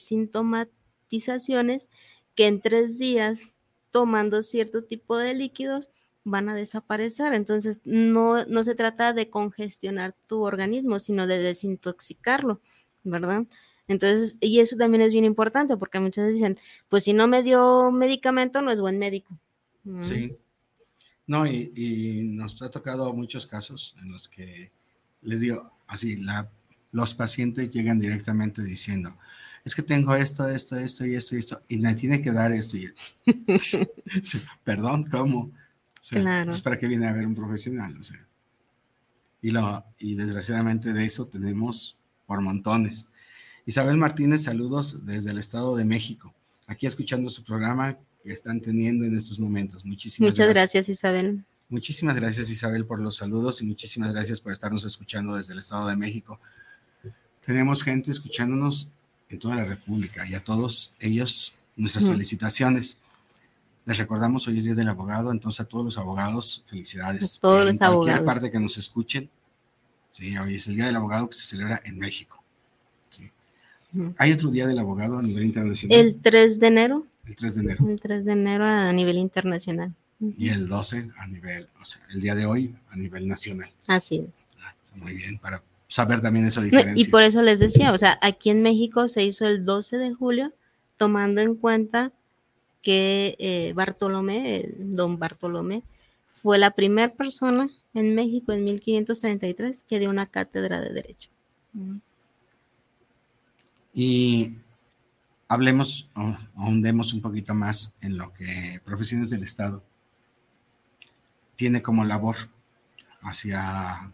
[2.35, 3.53] que en tres días,
[3.91, 5.89] tomando cierto tipo de líquidos,
[6.23, 7.33] van a desaparecer.
[7.33, 12.61] Entonces, no, no se trata de congestionar tu organismo, sino de desintoxicarlo,
[13.03, 13.45] ¿verdad?
[13.87, 16.57] Entonces, y eso también es bien importante porque muchas veces dicen,
[16.89, 19.37] pues si no me dio medicamento, no es buen médico.
[20.01, 20.35] Sí.
[21.27, 24.71] No, y, nos ha tocado muchos casos en los que
[25.21, 26.21] les digo, así,
[26.91, 29.17] los pacientes llegan directamente diciendo,
[29.65, 32.51] es que tengo esto, esto, esto y esto y esto, y me tiene que dar
[32.51, 32.93] esto y
[34.63, 35.51] Perdón, ¿cómo?
[36.09, 36.51] claro.
[36.51, 38.25] Es para que viene a ver un profesional, o sea.
[39.41, 43.07] Y, lo, y desgraciadamente de eso tenemos por montones.
[43.65, 46.33] Isabel Martínez, saludos desde el Estado de México,
[46.67, 49.85] aquí escuchando su programa que están teniendo en estos momentos.
[49.85, 51.43] Muchísimas Muchas gracias, Isabel.
[51.69, 55.87] Muchísimas gracias, Isabel, por los saludos y muchísimas gracias por estarnos escuchando desde el Estado
[55.87, 56.39] de México.
[57.45, 58.91] Tenemos gente escuchándonos
[59.33, 62.99] en toda la República y a todos ellos nuestras felicitaciones.
[63.85, 67.37] Les recordamos hoy es Día del Abogado, entonces a todos los abogados, felicidades.
[67.37, 69.29] A todos en los cualquier parte que nos escuchen.
[70.07, 72.41] Sí, hoy es el Día del Abogado que se celebra en México.
[74.17, 75.99] ¿Hay otro Día del Abogado a nivel internacional?
[75.99, 77.07] El 3 de enero.
[77.25, 77.89] El 3 de enero.
[77.89, 79.93] El 3 de enero a nivel internacional.
[80.37, 83.71] Y el 12 a nivel, o sea, el día de hoy a nivel nacional.
[83.87, 84.45] Así es.
[84.61, 85.61] Ah, muy bien, para
[85.93, 86.99] saber también esa diferencia.
[86.99, 90.11] y por eso les decía, o sea, aquí en México se hizo el 12 de
[90.11, 90.51] julio,
[90.97, 92.11] tomando en cuenta
[92.81, 95.83] que eh, Bartolomé, don Bartolomé,
[96.31, 101.29] fue la primera persona en México en 1533 que dio una cátedra de derecho.
[103.93, 104.55] Y
[105.47, 109.83] hablemos, o ahondemos un poquito más en lo que profesiones del Estado
[111.55, 112.49] tiene como labor
[113.21, 114.11] hacia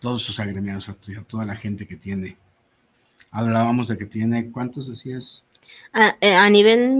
[0.00, 2.36] todos sus agremiados, hacia toda la gente que tiene.
[3.30, 5.44] Hablábamos de que tiene, ¿cuántos decías?
[5.92, 6.90] A, eh, nivel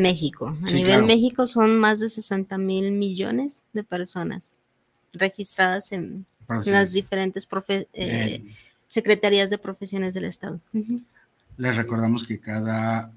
[0.00, 4.58] México, a nivel México son más de 60 mil millones de personas
[5.12, 6.26] registradas en,
[6.66, 7.48] las diferentes
[7.94, 8.44] eh,
[8.86, 10.60] secretarías de profesiones del Estado.
[11.56, 13.12] Les recordamos que cada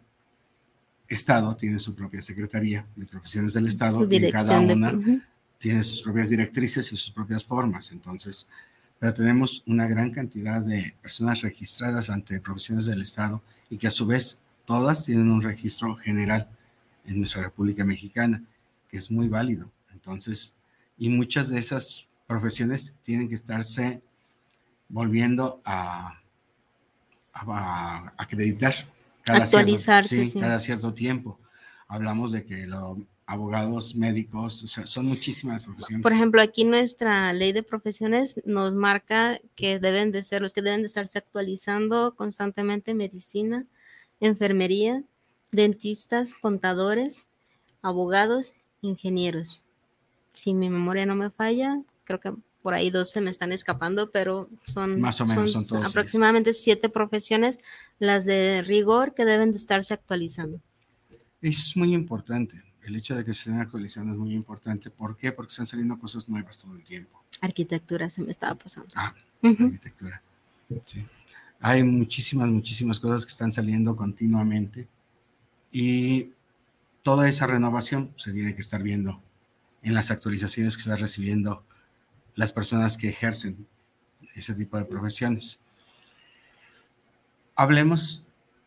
[1.08, 4.94] estado tiene su propia secretaría de profesiones del Estado y cada una
[5.58, 7.92] tiene sus propias directrices y sus propias formas.
[7.92, 8.48] Entonces,
[9.00, 13.92] pero tenemos una gran cantidad de personas registradas ante profesiones del Estado y que a
[13.92, 16.50] su vez todas tienen un registro general
[17.06, 18.44] en nuestra República Mexicana,
[18.90, 19.72] que es muy válido.
[19.94, 20.56] Entonces,
[20.98, 24.02] y muchas de esas profesiones tienen que estarse
[24.90, 26.20] volviendo a,
[27.34, 28.74] a, acreditar
[29.24, 31.40] cada Actualizarse, cierto, cada cierto tiempo.
[31.88, 32.98] Hablamos de que los
[33.28, 36.02] abogados, médicos, o sea, son muchísimas profesiones.
[36.02, 40.62] Por ejemplo, aquí nuestra ley de profesiones nos marca que deben de ser los que
[40.62, 43.66] deben de estarse actualizando constantemente medicina,
[44.22, 45.04] enfermería,
[45.52, 47.28] dentistas, contadores,
[47.82, 49.62] abogados, ingenieros.
[50.32, 54.10] Si mi memoria no me falla, creo que por ahí dos se me están escapando,
[54.10, 57.60] pero son, Más o menos, son, aproximadamente siete profesiones
[58.00, 60.62] las de rigor que deben de estarse actualizando.
[61.42, 62.67] Eso es muy importante.
[62.88, 64.90] El hecho de que se estén actualizando es muy importante.
[64.90, 65.32] ¿Por qué?
[65.32, 67.22] Porque están saliendo cosas nuevas todo el tiempo.
[67.42, 68.90] Arquitectura se me estaba pasando.
[68.96, 69.14] Ah,
[69.44, 70.22] arquitectura.
[70.86, 71.06] Sí
[71.60, 74.88] hay muchísimas, muchísimas cosas que están saliendo continuamente
[75.72, 76.32] y
[77.04, 79.22] toda esa renovación se tiene que estar viendo
[79.82, 81.64] en las actualizaciones que están recibiendo
[82.36, 83.68] las personas que ejercen
[84.36, 85.60] ese tipo de profesiones.
[87.56, 88.24] Hablemos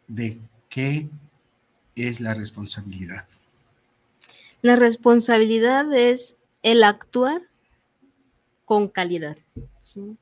[0.09, 1.09] de qué
[1.95, 3.29] es la responsabilidad.
[4.63, 7.43] La responsabilidad es el actuar
[8.65, 9.37] con calidad.
[9.97, 10.17] O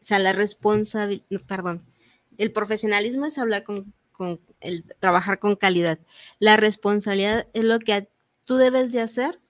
[0.00, 1.82] sea, la responsabilidad, perdón,
[2.38, 3.94] el profesionalismo es hablar con,
[4.60, 5.98] el trabajar con calidad.
[6.38, 8.08] La responsabilidad es lo que
[8.44, 9.40] tú debes de hacer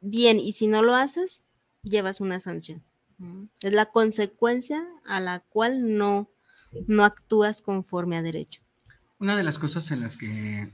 [0.00, 1.42] bien y si no lo haces,
[1.82, 2.82] llevas una sanción.
[3.60, 6.30] Es la consecuencia a la cual no,
[6.86, 8.62] no actúas conforme a derecho.
[9.18, 10.70] Una de las cosas en las que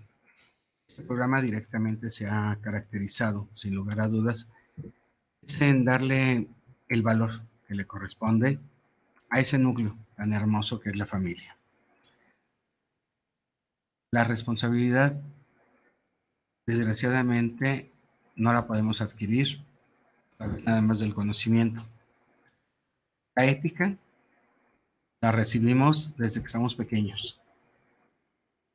[0.95, 4.47] este programa directamente se ha caracterizado, sin lugar a dudas,
[5.43, 6.47] es en darle
[6.89, 8.61] el valor que le corresponde
[9.29, 11.57] a ese núcleo tan hermoso que es la familia.
[14.13, 15.21] La responsabilidad,
[16.65, 17.91] desgraciadamente,
[18.37, 19.65] no la podemos adquirir
[20.39, 21.85] nada más del conocimiento.
[23.35, 23.97] La ética
[25.21, 27.41] la recibimos desde que estamos pequeños.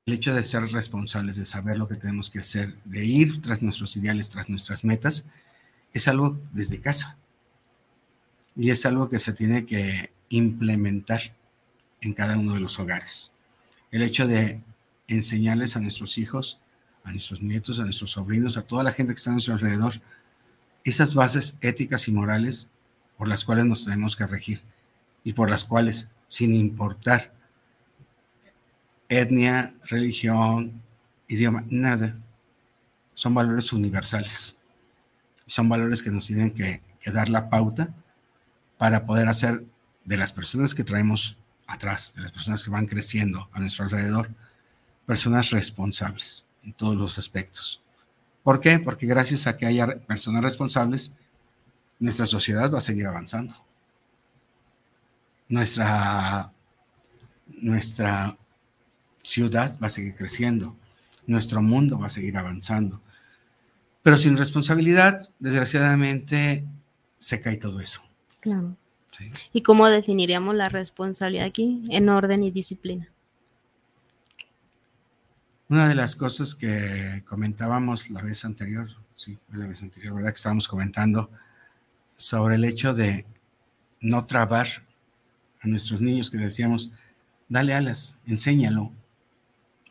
[0.10, 3.62] El hecho de ser responsables, de saber lo que tenemos que hacer, de ir tras
[3.62, 5.24] nuestros ideales, tras nuestras metas,
[5.94, 7.16] es algo desde casa.
[8.56, 11.22] Y es algo que se tiene que implementar
[12.02, 13.34] en cada uno de los hogares.
[13.92, 14.64] El hecho de
[15.08, 16.60] enseñarles a nuestros hijos,
[17.04, 20.02] a nuestros nietos, a nuestros sobrinos, a toda la gente que está a nuestro alrededor,
[20.84, 22.72] esas bases éticas y morales
[23.16, 24.64] por las cuales nos tenemos que regir
[25.24, 27.32] y por las cuales, sin importar
[29.10, 30.82] etnia, religión,
[31.28, 32.16] idioma, nada,
[33.16, 34.56] son valores universales.
[35.48, 36.82] Son valores que nos tienen que,
[37.12, 37.90] dar la pauta
[38.78, 39.66] para poder hacer
[40.06, 44.30] de las personas que traemos atrás, de las personas que van creciendo a nuestro alrededor,
[45.08, 47.82] personas responsables en todos los aspectos.
[48.44, 48.78] ¿Por qué?
[48.78, 51.14] Porque gracias a que haya personas responsables,
[51.98, 53.56] nuestra sociedad va a seguir avanzando.
[55.48, 56.54] Nuestra,
[57.48, 58.38] nuestra
[59.30, 60.76] ciudad va a seguir creciendo.
[61.28, 63.00] Nuestro mundo va a seguir avanzando.
[64.02, 66.66] Pero sin responsabilidad, desgraciadamente,
[67.20, 68.02] se cae todo eso.
[68.40, 68.76] Claro.
[69.16, 69.30] Sí.
[69.54, 73.08] ¿Y cómo definiríamos la responsabilidad aquí en orden y disciplina?
[75.68, 80.32] Una de las cosas que comentábamos la vez anterior, sí, la vez anterior, ¿verdad?
[80.32, 81.30] Que estábamos comentando
[82.18, 83.28] sobre el hecho de
[84.02, 84.68] no trabar
[85.62, 86.92] a nuestros niños, que decíamos,
[87.50, 88.92] dale alas, enséñalo,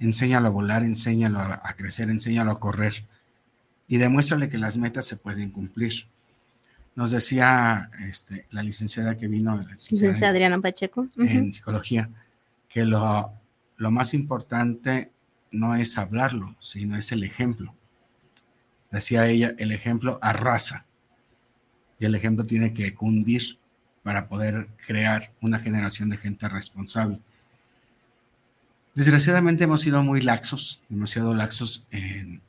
[0.01, 3.07] enséñalo a volar, enséñalo a, a crecer, enséñalo a correr
[3.87, 6.07] y demuéstrale que las metas se pueden cumplir.
[6.95, 11.31] Nos decía este, la licenciada que vino, la licenciada Adriana Pacheco, uh -huh.
[11.31, 12.11] en psicología,
[12.69, 13.33] que lo,
[13.77, 15.13] lo más importante
[15.51, 17.75] no es hablarlo, sino es el ejemplo.
[18.91, 20.87] Decía ella, el ejemplo arrasa
[21.99, 23.59] y el ejemplo tiene que cundir
[24.03, 27.21] para poder crear una generación de gente responsable.
[28.99, 32.43] Desgraciadamente hemos sido muy laxos, demasiado laxos en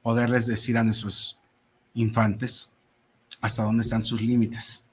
[0.00, 1.38] poderles decir a nuestros
[1.92, 2.72] infantes
[3.42, 4.86] hasta dónde están sus límites.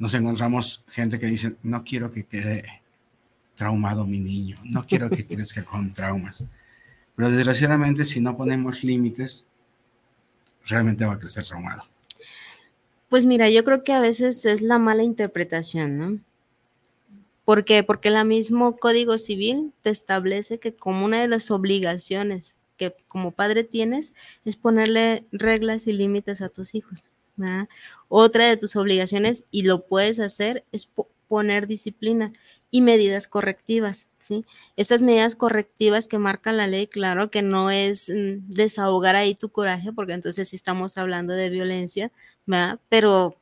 [0.00, 2.82] Nos encontramos gente que dice, no quiero que quede
[3.54, 6.44] traumado mi niño, no quiero que crezca con traumas.
[7.14, 9.46] Pero desgraciadamente si no ponemos límites,
[10.66, 11.84] realmente va a crecer traumado.
[13.08, 16.27] Pues mira, yo creo que a veces es la mala interpretación, ¿no?
[17.48, 17.82] ¿Por qué?
[17.82, 23.30] Porque el mismo Código Civil te establece que como una de las obligaciones que como
[23.30, 24.12] padre tienes
[24.44, 27.04] es ponerle reglas y límites a tus hijos.
[27.36, 27.66] ¿verdad?
[28.08, 30.90] Otra de tus obligaciones, y lo puedes hacer, es
[31.26, 32.34] poner disciplina
[32.70, 34.44] y medidas correctivas, ¿sí?
[34.76, 39.48] Estas medidas correctivas que marca la ley, claro que no es mm, desahogar ahí tu
[39.48, 42.12] coraje, porque entonces sí estamos hablando de violencia,
[42.44, 42.78] ¿verdad?
[42.90, 43.36] Pero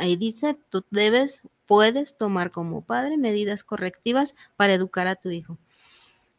[0.00, 1.42] ahí dice, tú debes,
[1.72, 5.56] puedes tomar como padre medidas correctivas para educar a tu hijo.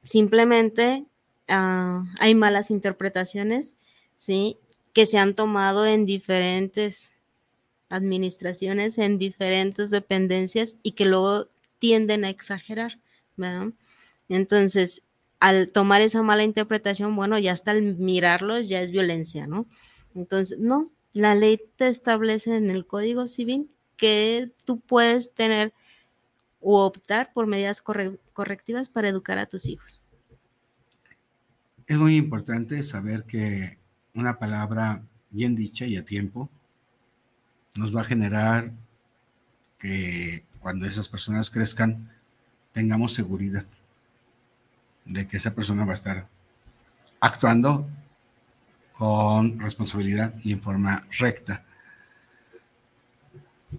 [0.04, 1.06] Simplemente
[1.50, 3.74] uh, hay malas interpretaciones,
[4.16, 4.60] ¿sí?
[4.94, 7.16] Que se han tomado en diferentes
[7.90, 11.48] administraciones, en diferentes dependencias y que luego
[11.80, 13.00] tienden a exagerar.
[14.30, 15.02] Entonces,
[15.40, 19.66] al tomar esa mala interpretación, bueno, ya hasta al mirarlos ya es violencia, ¿no?
[20.14, 23.74] Entonces, no, la ley te establece en el Código Civil
[24.04, 25.74] que tú puedes tener
[26.60, 30.02] o optar por medidas corre correctivas para educar a tus hijos.
[31.88, 33.78] Es muy importante saber que
[34.14, 36.50] una palabra bien dicha y a tiempo
[37.78, 38.74] nos va a generar
[39.80, 42.12] que cuando esas personas crezcan
[42.74, 43.66] tengamos seguridad
[45.06, 46.28] de que esa persona va a estar
[47.22, 47.88] actuando
[48.92, 51.64] con responsabilidad y en forma recta.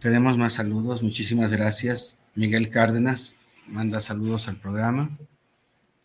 [0.01, 2.17] Tenemos más saludos, muchísimas gracias.
[2.35, 3.37] Miguel Cárdenas
[3.67, 5.17] manda saludos al programa,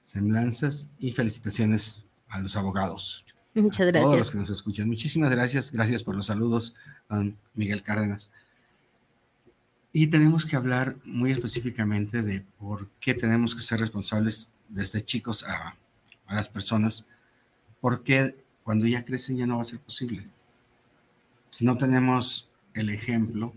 [0.04, 3.26] semblanzas y felicitaciones a los abogados.
[3.56, 4.04] Muchas a gracias.
[4.04, 4.88] Todos los que nos escuchan.
[4.88, 5.72] Muchísimas gracias.
[5.72, 6.76] Gracias por los saludos,
[7.10, 8.30] don Miguel Cárdenas.
[9.92, 15.44] Y tenemos que hablar muy específicamente de por qué tenemos que ser responsables desde chicos
[15.44, 15.76] a,
[16.28, 17.08] a las personas,
[17.82, 20.28] porque cuando ya crecen ya no va a ser posible.
[21.50, 23.54] Si no tenemos el ejemplo,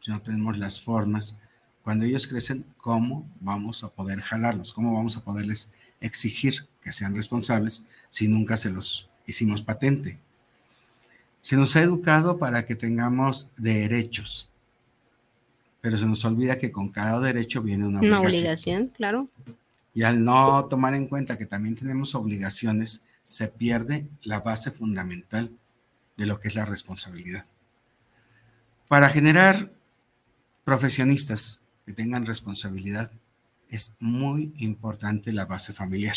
[0.00, 1.36] si no tenemos las formas,
[1.82, 4.72] cuando ellos crecen, ¿cómo vamos a poder jalarlos?
[4.72, 5.70] ¿Cómo vamos a poderles
[6.00, 10.18] exigir que sean responsables si nunca se los hicimos patente?
[11.42, 14.50] Se nos ha educado para que tengamos derechos,
[15.80, 18.20] pero se nos olvida que con cada derecho viene una obligación.
[18.20, 19.28] Una obligación, claro.
[19.94, 25.50] Y al no tomar en cuenta que también tenemos obligaciones, se pierde la base fundamental
[26.16, 27.44] de lo que es la responsabilidad.
[28.88, 29.72] Para generar
[30.70, 33.10] profesionistas que tengan responsabilidad,
[33.70, 36.16] es muy importante la base familiar.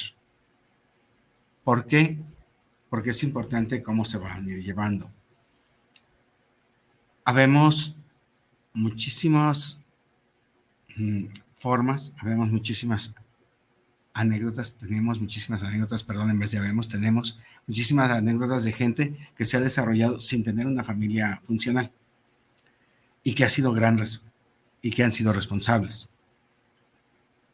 [1.64, 2.20] ¿Por qué?
[2.88, 5.10] Porque es importante cómo se van a ir llevando.
[7.26, 7.96] Habemos
[8.76, 9.82] muchísimos
[10.98, 11.26] mm,
[11.56, 13.16] formas, vemos muchísimas
[14.14, 19.46] anécdotas, tenemos muchísimas anécdotas, perdón, en vez de vemos, tenemos muchísimas anécdotas de gente que
[19.46, 21.92] se ha desarrollado sin tener una familia funcional
[23.24, 23.98] y que ha sido gran
[24.84, 26.10] y que han sido responsables.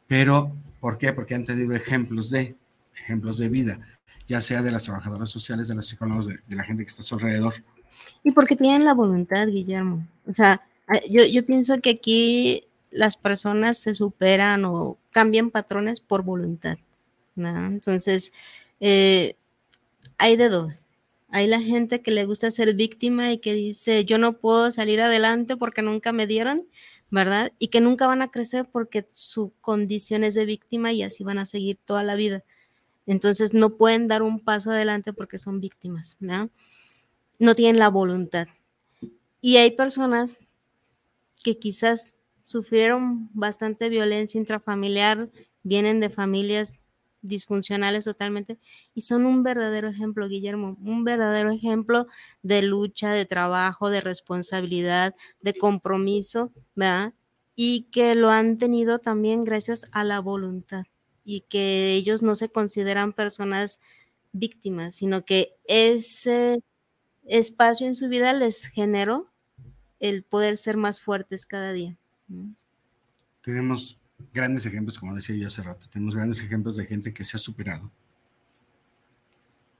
[0.07, 1.13] Pero, ¿por qué?
[1.13, 2.57] Porque han tenido ejemplos de,
[2.95, 3.79] ejemplos de vida,
[4.27, 7.05] ya sea de las trabajadoras sociales, de los psicólogos, de, la gente que está a
[7.05, 7.63] su alrededor.
[8.23, 10.05] Y porque tienen la voluntad, Guillermo.
[10.25, 10.61] O sea,
[11.09, 16.79] yo, yo pienso que aquí las personas se superan o cambian patrones por voluntad.
[17.35, 18.33] Entonces,
[18.79, 19.35] eh,
[20.17, 20.81] hay de dos.
[21.29, 24.99] Hay la gente que le gusta ser víctima y que dice, yo no puedo salir
[24.99, 26.67] adelante porque nunca me dieron,
[27.11, 27.51] ¿verdad?
[27.59, 31.39] Y que nunca van a crecer porque su condición es de víctima y así van
[31.39, 32.43] a seguir toda la vida.
[33.05, 36.49] Entonces no pueden dar un paso adelante porque son víctimas, ¿no?
[37.39, 38.47] No tienen la voluntad.
[39.41, 40.39] Y hay personas
[41.43, 45.29] que quizás sufrieron bastante violencia intrafamiliar,
[45.63, 46.79] vienen de familias
[47.21, 48.59] disfuncionales totalmente
[48.93, 52.05] y son un verdadero ejemplo, Guillermo, un verdadero ejemplo
[52.41, 57.13] de lucha, de trabajo, de responsabilidad, de compromiso, ¿verdad?
[57.55, 60.85] Y que lo han tenido también gracias a la voluntad
[61.23, 63.79] y que ellos no se consideran personas
[64.31, 66.63] víctimas, sino que ese
[67.25, 69.31] espacio en su vida les generó
[69.99, 71.97] el poder ser más fuertes cada día.
[73.41, 73.99] Tenemos
[74.33, 77.39] grandes ejemplos, como decía yo hace rato, tenemos grandes ejemplos de gente que se ha
[77.39, 77.89] superado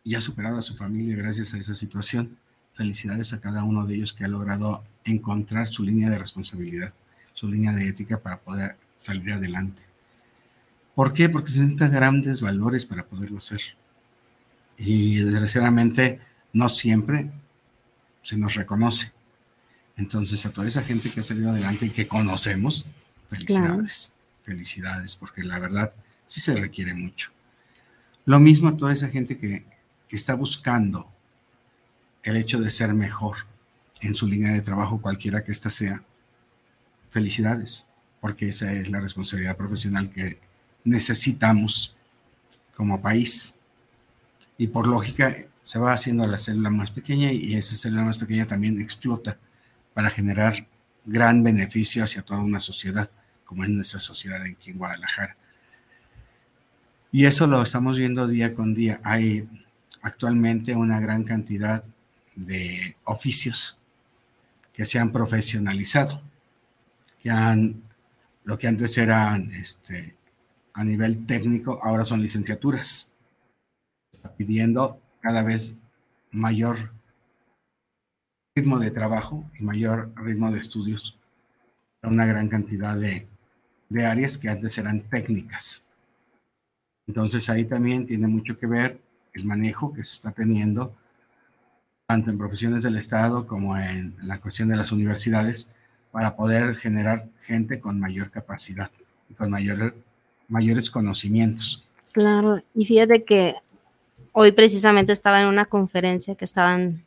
[0.04, 2.38] y ha superado a su familia gracias a esa situación.
[2.74, 6.94] Felicidades a cada uno de ellos que ha logrado encontrar su línea de responsabilidad,
[7.34, 9.84] su línea de ética para poder salir adelante.
[10.96, 11.30] ¿Por qué?
[11.30, 13.62] Porque se necesitan grandes valores para poderlo hacer.
[14.78, 16.20] Y desgraciadamente
[16.54, 17.32] no siempre
[18.24, 19.12] se nos reconoce.
[19.98, 22.86] Entonces, a toda esa gente que ha salido adelante y que conocemos,
[23.30, 24.14] felicidades,
[24.50, 25.94] felicidades, porque la verdad
[26.26, 27.30] sí se requiere mucho.
[28.26, 29.66] Lo mismo a toda esa gente que,
[30.10, 31.08] está buscando
[32.24, 33.46] el hecho de ser mejor
[34.02, 36.04] en su línea de trabajo, cualquiera que ésta sea.
[37.12, 37.86] Felicidades,
[38.20, 40.40] porque esa es la responsabilidad profesional que
[40.84, 41.96] necesitamos
[42.76, 43.56] como país.
[44.58, 48.48] Y por lógica se va haciendo la célula más pequeña y esa célula más pequeña
[48.48, 49.38] también explota
[49.94, 50.68] para generar
[51.06, 53.12] gran beneficio hacia toda una sociedad,
[53.50, 55.36] como es nuestra sociedad aquí en Guadalajara.
[57.12, 59.02] Y eso lo estamos viendo día con día.
[59.04, 59.50] Hay
[60.04, 61.84] actualmente una gran cantidad
[62.36, 63.80] de oficios
[64.72, 66.22] que se han profesionalizado,
[67.24, 67.82] que han,
[68.44, 70.16] lo que antes eran este,
[70.74, 73.12] a nivel técnico, ahora son licenciaturas.
[74.14, 75.76] Está pidiendo cada vez
[76.30, 76.92] mayor
[78.56, 81.18] ritmo de trabajo y mayor ritmo de estudios
[82.00, 83.28] para una gran cantidad de,
[83.90, 85.84] de áreas que antes eran técnicas.
[87.08, 89.02] Entonces ahí también tiene mucho que ver
[89.34, 90.96] el manejo que se está teniendo
[92.08, 95.70] tanto en profesiones del Estado como en la cuestión de las universidades
[96.12, 98.90] para poder generar gente con mayor capacidad
[99.30, 99.96] y con mayor,
[100.48, 101.84] mayores conocimientos.
[102.12, 103.56] Claro, y fíjate que
[104.32, 107.04] hoy precisamente estaba en una conferencia que estaban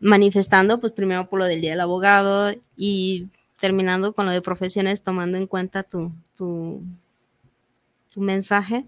[0.00, 3.28] manifestando, pues primero por lo del Día del Abogado y
[3.62, 6.82] terminando con lo de profesiones, tomando en cuenta tu, tu,
[8.16, 8.86] mensaje.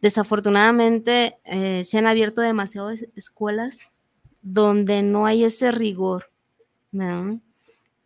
[0.00, 3.90] Desafortunadamente, eh, se han abierto demasiadas escuelas
[4.42, 6.30] donde no hay ese rigor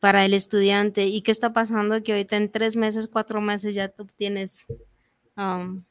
[0.00, 1.04] para el estudiante.
[1.04, 2.02] ¿Y qué está pasando?
[2.02, 4.64] Que ahorita en tres meses, cuatro meses ya tú obtienes
[5.36, 5.82] um,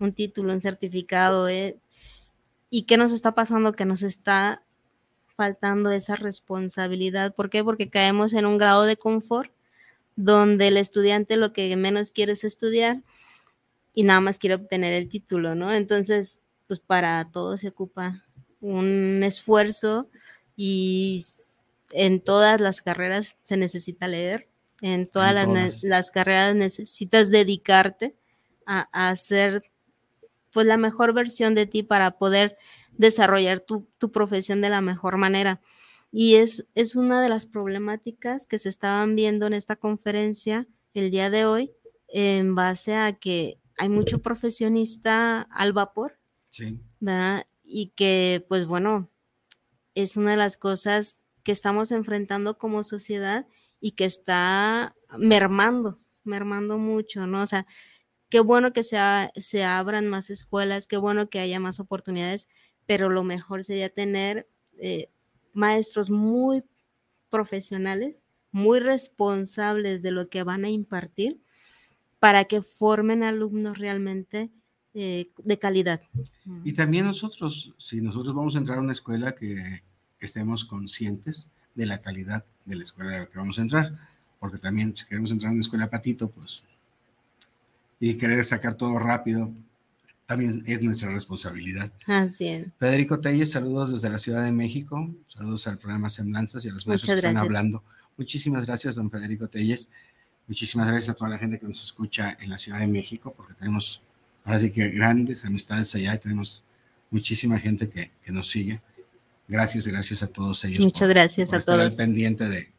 [0.00, 1.46] un título, un certificado.
[1.46, 1.76] Eh,
[2.70, 3.74] ¿Y qué nos está pasando?
[3.74, 4.62] Que nos está
[5.36, 7.34] faltando esa responsabilidad.
[7.34, 7.64] ¿Por qué?
[7.64, 9.50] Porque caemos en un grado de confort
[10.16, 13.02] donde el estudiante lo que menos quiere es estudiar
[13.94, 15.72] y nada más quiere obtener el título, ¿no?
[15.72, 18.24] Entonces, pues para todo se ocupa
[18.60, 20.08] un esfuerzo
[20.56, 21.24] y
[21.92, 24.48] en todas las carreras se necesita leer,
[24.80, 28.16] en todas, las, carreras necesitas dedicarte
[28.66, 29.62] a, a hacer
[30.52, 32.56] pues la mejor versión de ti para poder
[32.96, 35.60] desarrollar tu, profesión de la mejor manera.
[36.10, 41.10] Y es, es una de las problemáticas que se estaban viendo en esta conferencia el
[41.10, 41.72] día de hoy
[42.08, 46.18] en base a que hay mucho profesionista al vapor,
[46.50, 46.80] sí.
[47.00, 47.46] ¿verdad?
[47.64, 49.10] Y que, pues bueno,
[49.94, 53.46] es una de las cosas que estamos enfrentando como sociedad
[53.80, 57.42] y que está mermando, mermando mucho, ¿no?
[57.42, 57.66] O sea,
[58.28, 58.98] qué bueno que se,
[59.36, 62.48] se abran más escuelas, qué bueno que haya más oportunidades,
[62.86, 65.08] pero lo mejor sería tener eh,
[65.52, 66.64] maestros muy
[67.30, 71.40] profesionales, muy responsables de lo que van a impartir
[72.18, 74.50] para que formen alumnos realmente
[74.94, 76.00] eh, de calidad.
[76.64, 79.82] Y también nosotros, si nosotros vamos a entrar a una escuela que
[80.20, 83.92] estemos conscientes de la calidad de la escuela a la que vamos a entrar,
[84.38, 86.62] porque también si queremos entrar a una escuela patito, pues,
[88.00, 89.50] y querer sacar todo rápido,
[90.26, 91.92] también es nuestra responsabilidad.
[92.06, 92.66] Así es.
[92.78, 96.86] Federico Telles, saludos desde la Ciudad de México, saludos al programa Semblanzas y a los
[96.86, 97.82] maestros que están hablando.
[98.16, 99.88] Muchísimas gracias, don Federico Telles.
[100.46, 103.54] Muchísimas gracias a toda la gente que nos escucha en la Ciudad de México, porque
[103.54, 104.02] tenemos
[104.44, 106.62] ahora sí que grandes amistades allá y tenemos
[107.10, 108.80] muchísima gente que, que nos sigue.
[109.46, 110.84] Gracias, gracias a todos ellos.
[110.84, 111.92] Muchas gracias a estar todos.
[111.92, 112.72] Al pendiente de,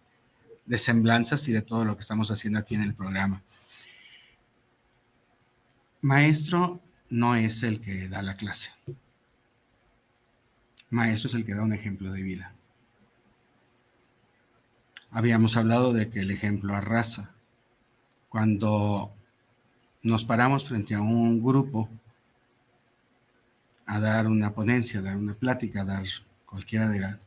[0.66, 3.44] de semblanzas y de todo lo que estamos haciendo aquí en el programa.
[6.02, 6.82] Maestro
[7.16, 8.72] no es el que da la clase.
[10.90, 12.54] Maestro es el que da un ejemplo de vida.
[15.12, 17.32] Habíamos hablado de que el ejemplo arrasa.
[18.28, 19.14] Cuando
[20.04, 21.88] nos paramos frente a un grupo
[23.86, 26.04] a dar una ponencia, a dar una plática, a dar
[26.46, 27.26] cualquiera de las...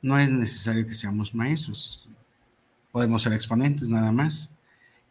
[0.00, 2.08] No es necesario que seamos maestros.
[2.92, 4.53] Podemos ser exponentes nada más.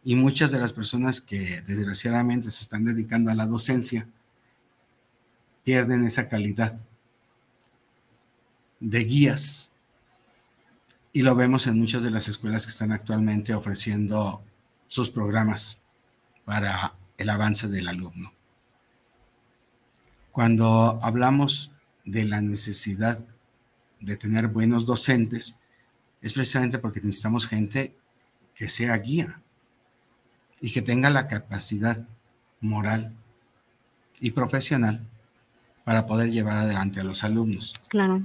[0.06, 4.06] Y muchas de las personas que desgraciadamente se están dedicando a la docencia
[5.64, 6.78] pierden esa calidad
[8.80, 9.72] de guías.
[11.14, 14.44] Y lo vemos en muchas de las escuelas que están actualmente ofreciendo
[14.86, 15.80] sus programas
[16.44, 18.34] para el avance del alumno.
[20.32, 21.70] Cuando hablamos
[22.04, 23.24] de la necesidad
[24.00, 25.56] de tener buenos docentes,
[26.20, 27.96] es precisamente porque necesitamos gente
[28.54, 29.40] que sea guía
[30.60, 32.06] y que tenga la capacidad
[32.60, 33.12] moral
[34.20, 35.00] y profesional
[35.84, 37.74] para poder llevar adelante a los alumnos.
[37.88, 38.22] Claro.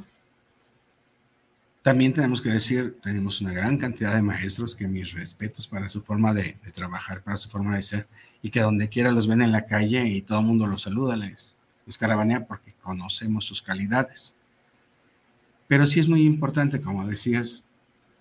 [1.81, 6.01] También tenemos que decir, tenemos una gran cantidad de maestros que mis respetos para su
[6.01, 8.07] forma de, de trabajar, para su forma de ser,
[8.41, 11.17] y que donde quiera los ven en la calle y todo el mundo los saluda,
[11.17, 11.55] les,
[11.85, 14.35] les caravanea porque conocemos sus calidades.
[15.67, 17.65] Pero sí es muy importante, como decías,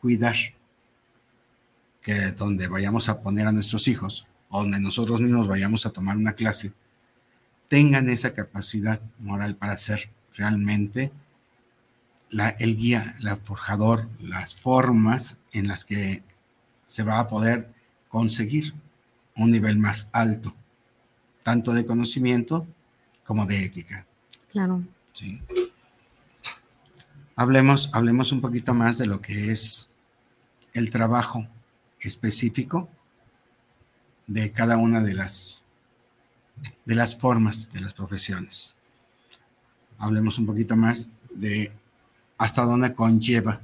[0.01, 0.37] cuidar
[2.01, 6.17] que donde vayamos a poner a nuestros hijos, o donde nosotros mismos vayamos a tomar
[6.17, 6.73] una clase,
[7.69, 11.13] tengan esa capacidad moral para ser realmente
[12.31, 16.23] la, el guía, el forjador, las formas en las que
[16.87, 17.73] se va a poder
[18.09, 18.75] conseguir
[19.37, 20.55] un nivel más alto,
[21.43, 22.67] tanto de conocimiento
[23.25, 24.07] como de ética.
[24.51, 24.83] Claro.
[25.13, 25.41] Sí.
[27.37, 29.91] Hablemos, hablemos un poquito más de lo que es
[30.73, 31.47] el trabajo
[32.01, 32.89] específico
[34.27, 35.63] de cada una de las,
[36.85, 38.75] de las formas de las profesiones.
[39.99, 41.73] Hablemos un poquito más de
[42.37, 43.61] hasta dónde conlleva,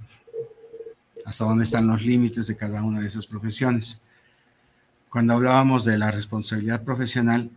[1.24, 4.00] hasta dónde están los límites de cada una de esas profesiones.
[5.10, 7.50] Cuando hablábamos de la responsabilidad profesional,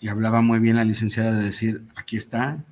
[0.00, 2.64] y hablaba muy bien la licenciada de decir, aquí está,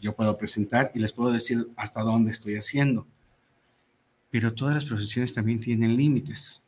[0.00, 3.06] yo puedo presentar y les puedo decir hasta dónde estoy haciendo.
[4.30, 6.62] Pero todas las profesiones también tienen límites.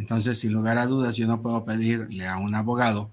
[0.00, 3.10] Entonces, sin lugar a dudas, yo no puedo pedirle a un abogado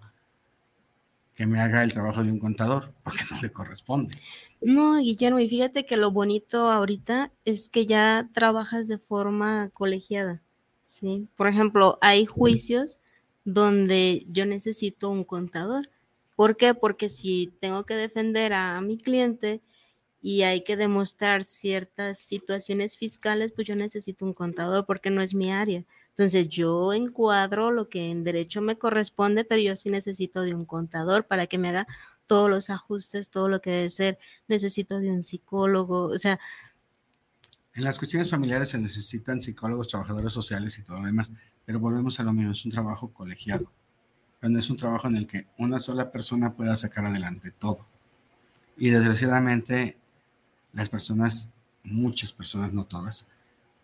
[1.36, 4.16] que me haga el trabajo de un contador, porque no le corresponde.
[4.62, 10.42] No, Guillermo, y fíjate que lo bonito ahorita es que ya trabajas de forma colegiada,
[10.82, 11.28] ¿sí?
[11.36, 12.98] Por ejemplo, hay juicios
[13.44, 15.90] donde yo necesito un contador.
[16.38, 16.74] ¿Por qué?
[16.74, 19.62] Porque si tengo que defender a mi cliente
[20.22, 25.34] y hay que demostrar ciertas situaciones fiscales, pues yo necesito un contador porque no es
[25.34, 25.84] mi área.
[26.18, 30.66] Entonces yo encuadro lo que en derecho me corresponde, pero yo sí necesito de un
[30.66, 31.86] contador para que me haga
[32.26, 34.18] todos los ajustes, todo lo que debe ser.
[34.48, 36.40] Necesito de un psicólogo, o sea.
[37.76, 41.32] En las cuestiones familiares se necesitan psicólogos, trabajadores sociales y todo lo demás,
[41.66, 43.72] pero volvemos a lo mismo, es un trabajo colegiado.
[44.40, 47.86] Pero no es un trabajo en el que una sola persona pueda sacar adelante todo.
[48.76, 49.98] Y desgraciadamente
[50.74, 51.52] las personas,
[51.84, 53.28] muchas personas, no todas,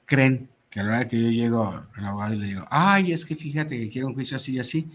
[0.05, 3.27] creen que a la hora que yo llego al abogado y le digo, ay, es
[3.27, 4.89] que fíjate que quiero un juicio así y así,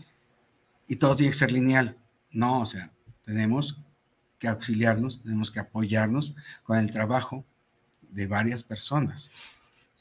[0.89, 1.97] y todo tiene que ser lineal.
[2.33, 2.91] No, o sea,
[3.25, 3.81] tenemos
[4.41, 7.45] que auxiliarnos, tenemos que apoyarnos con el trabajo
[8.11, 9.31] de varias personas.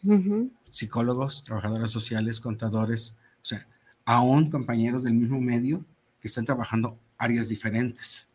[0.01, 0.51] Uh -huh.
[0.71, 3.13] Psicólogos, trabajadoras sociales, contadores,
[3.43, 3.67] o sea,
[4.03, 5.85] aún compañeros del mismo medio
[6.19, 8.27] que están trabajando áreas diferentes.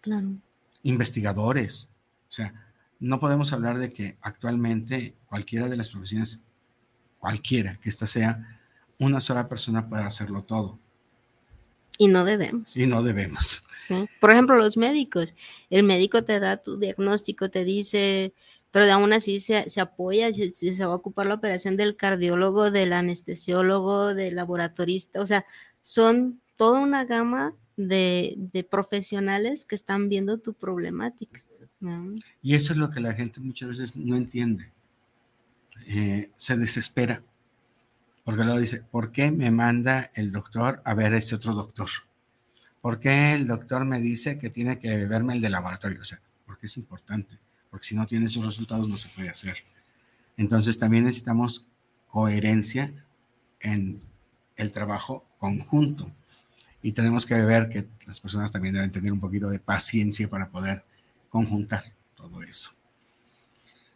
[0.00, 0.36] Claro.
[0.84, 1.88] Investigadores.
[2.30, 2.54] O sea,
[3.00, 6.44] no podemos hablar de que actualmente cualquiera de las profesiones
[7.26, 8.60] cualquiera que ésta sea,
[9.00, 10.78] una sola persona puede hacerlo todo.
[11.98, 12.76] Y no debemos.
[12.76, 13.64] Y no debemos.
[13.74, 14.08] Sí.
[14.20, 15.34] Por ejemplo, los médicos.
[15.70, 18.32] El médico te da tu diagnóstico, te dice
[18.70, 22.70] pero aún así se, se apoya, se, se va a ocupar la operación del cardiólogo,
[22.70, 25.46] del anestesiólogo, del laboratorista, o sea,
[25.80, 31.42] son toda una gama de, de profesionales que están viendo tu problemática.
[32.42, 34.70] Y eso es lo que la gente muchas veces no entiende.
[35.88, 37.22] Eh, se desespera.
[38.24, 41.88] Porque luego dice, ¿por qué me manda el doctor a ver a ese otro doctor?
[42.80, 46.00] ¿Por qué el doctor me dice que tiene que verme el de laboratorio?
[46.00, 47.38] O sea, porque es importante.
[47.70, 49.58] Porque si no tiene esos resultados no se puede hacer.
[50.36, 51.68] Entonces también necesitamos
[52.08, 52.92] coherencia
[53.60, 54.02] en
[54.56, 56.10] el trabajo conjunto.
[56.82, 60.48] Y tenemos que ver que las personas también deben tener un poquito de paciencia para
[60.48, 60.84] poder
[61.28, 62.72] conjuntar todo eso.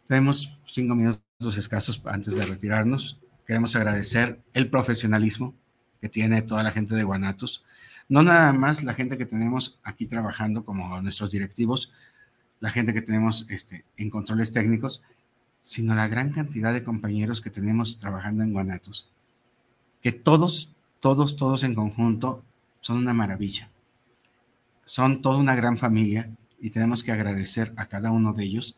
[0.07, 1.21] Tenemos cinco minutos
[1.57, 3.19] escasos antes de retirarnos.
[3.45, 5.53] Queremos agradecer el profesionalismo
[5.99, 7.63] que tiene toda la gente de Guanatos.
[8.07, 11.91] No nada más la gente que tenemos aquí trabajando como nuestros directivos,
[12.59, 15.03] la gente que tenemos este, en controles técnicos,
[15.63, 19.09] sino la gran cantidad de compañeros que tenemos trabajando en Guanatos.
[20.01, 22.43] Que todos, todos, todos en conjunto
[22.79, 23.69] son una maravilla.
[24.85, 26.29] Son toda una gran familia
[26.59, 28.75] y tenemos que agradecer a cada uno de ellos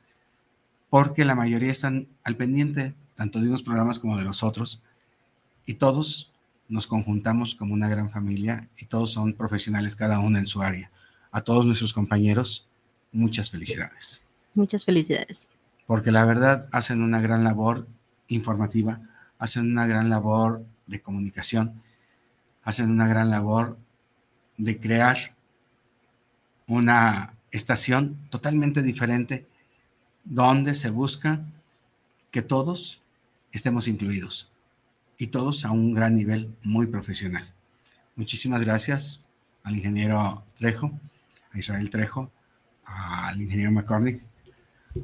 [0.94, 4.84] porque la mayoría están al pendiente tanto de unos programas como de los otros
[5.66, 6.32] y todos
[6.70, 10.92] nos conjuntamos como una gran familia y todos son profesionales cada uno en su área.
[11.32, 12.68] A todos nuestros compañeros,
[13.12, 14.24] muchas felicidades.
[14.54, 15.48] Muchas felicidades.
[15.88, 17.88] Porque la verdad hacen una gran labor
[18.28, 19.02] informativa,
[19.40, 21.82] hacen una gran labor de comunicación,
[22.64, 23.80] hacen una gran labor
[24.58, 25.18] de crear
[26.68, 29.48] una estación totalmente diferente
[30.24, 31.46] donde se busca
[32.32, 33.02] que todos
[33.52, 34.52] estemos incluidos
[35.18, 37.54] y todos a un gran nivel muy profesional.
[38.16, 39.22] Muchísimas gracias
[39.64, 41.00] al ingeniero Trejo,
[41.52, 42.32] a Israel Trejo,
[42.86, 44.26] al ingeniero McCormick,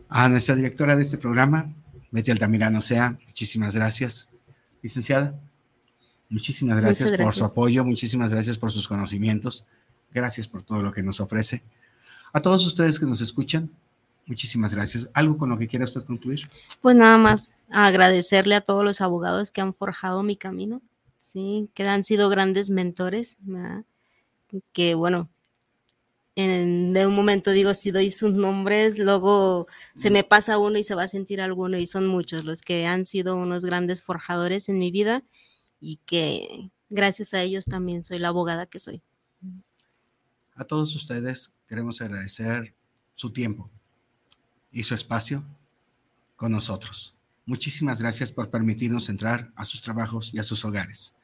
[0.10, 1.74] a nuestra directora de este programa,
[2.12, 4.30] Betty Altamirano Sea, muchísimas gracias.
[4.82, 5.40] Licenciada,
[6.30, 9.68] muchísimas gracias, gracias por su apoyo, muchísimas gracias por sus conocimientos,
[10.12, 11.64] gracias por todo lo que nos ofrece.
[12.32, 13.72] A todos ustedes que nos escuchan,
[14.30, 15.10] muchísimas gracias.
[15.14, 16.48] ¿Algo con lo que quiera usted concluir?
[16.82, 20.82] Pues nada más agradecerle a todos los abogados que han forjado mi camino,
[21.20, 23.84] sí, que han sido grandes mentores, ¿verdad?
[24.72, 25.30] que bueno,
[26.36, 30.84] en, de un momento digo, si doy sus nombres, luego se me pasa uno y
[30.84, 34.70] se va a sentir alguno, y son muchos los que han sido unos grandes forjadores
[34.70, 35.24] en mi vida
[35.82, 39.02] y que gracias a ellos también soy la abogada que soy.
[40.56, 42.76] A todos ustedes queremos agradecer
[43.14, 43.72] su tiempo
[44.72, 45.44] y su espacio
[46.36, 47.16] con nosotros.
[47.46, 51.16] Muchísimas gracias por permitirnos entrar a sus trabajos y a sus hogares.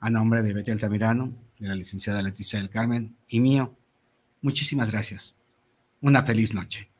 [0.00, 3.76] A nombre de Betty Altamirano, de la licenciada Leticia del Carmen y mío,
[4.40, 5.36] muchísimas gracias.
[6.00, 6.92] Una feliz noche.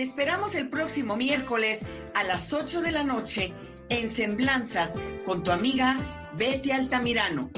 [0.00, 1.84] Te esperamos el próximo miércoles
[2.14, 3.52] a las 8 de la noche
[3.90, 7.50] en Semblanzas con tu amiga Betty Altamirano.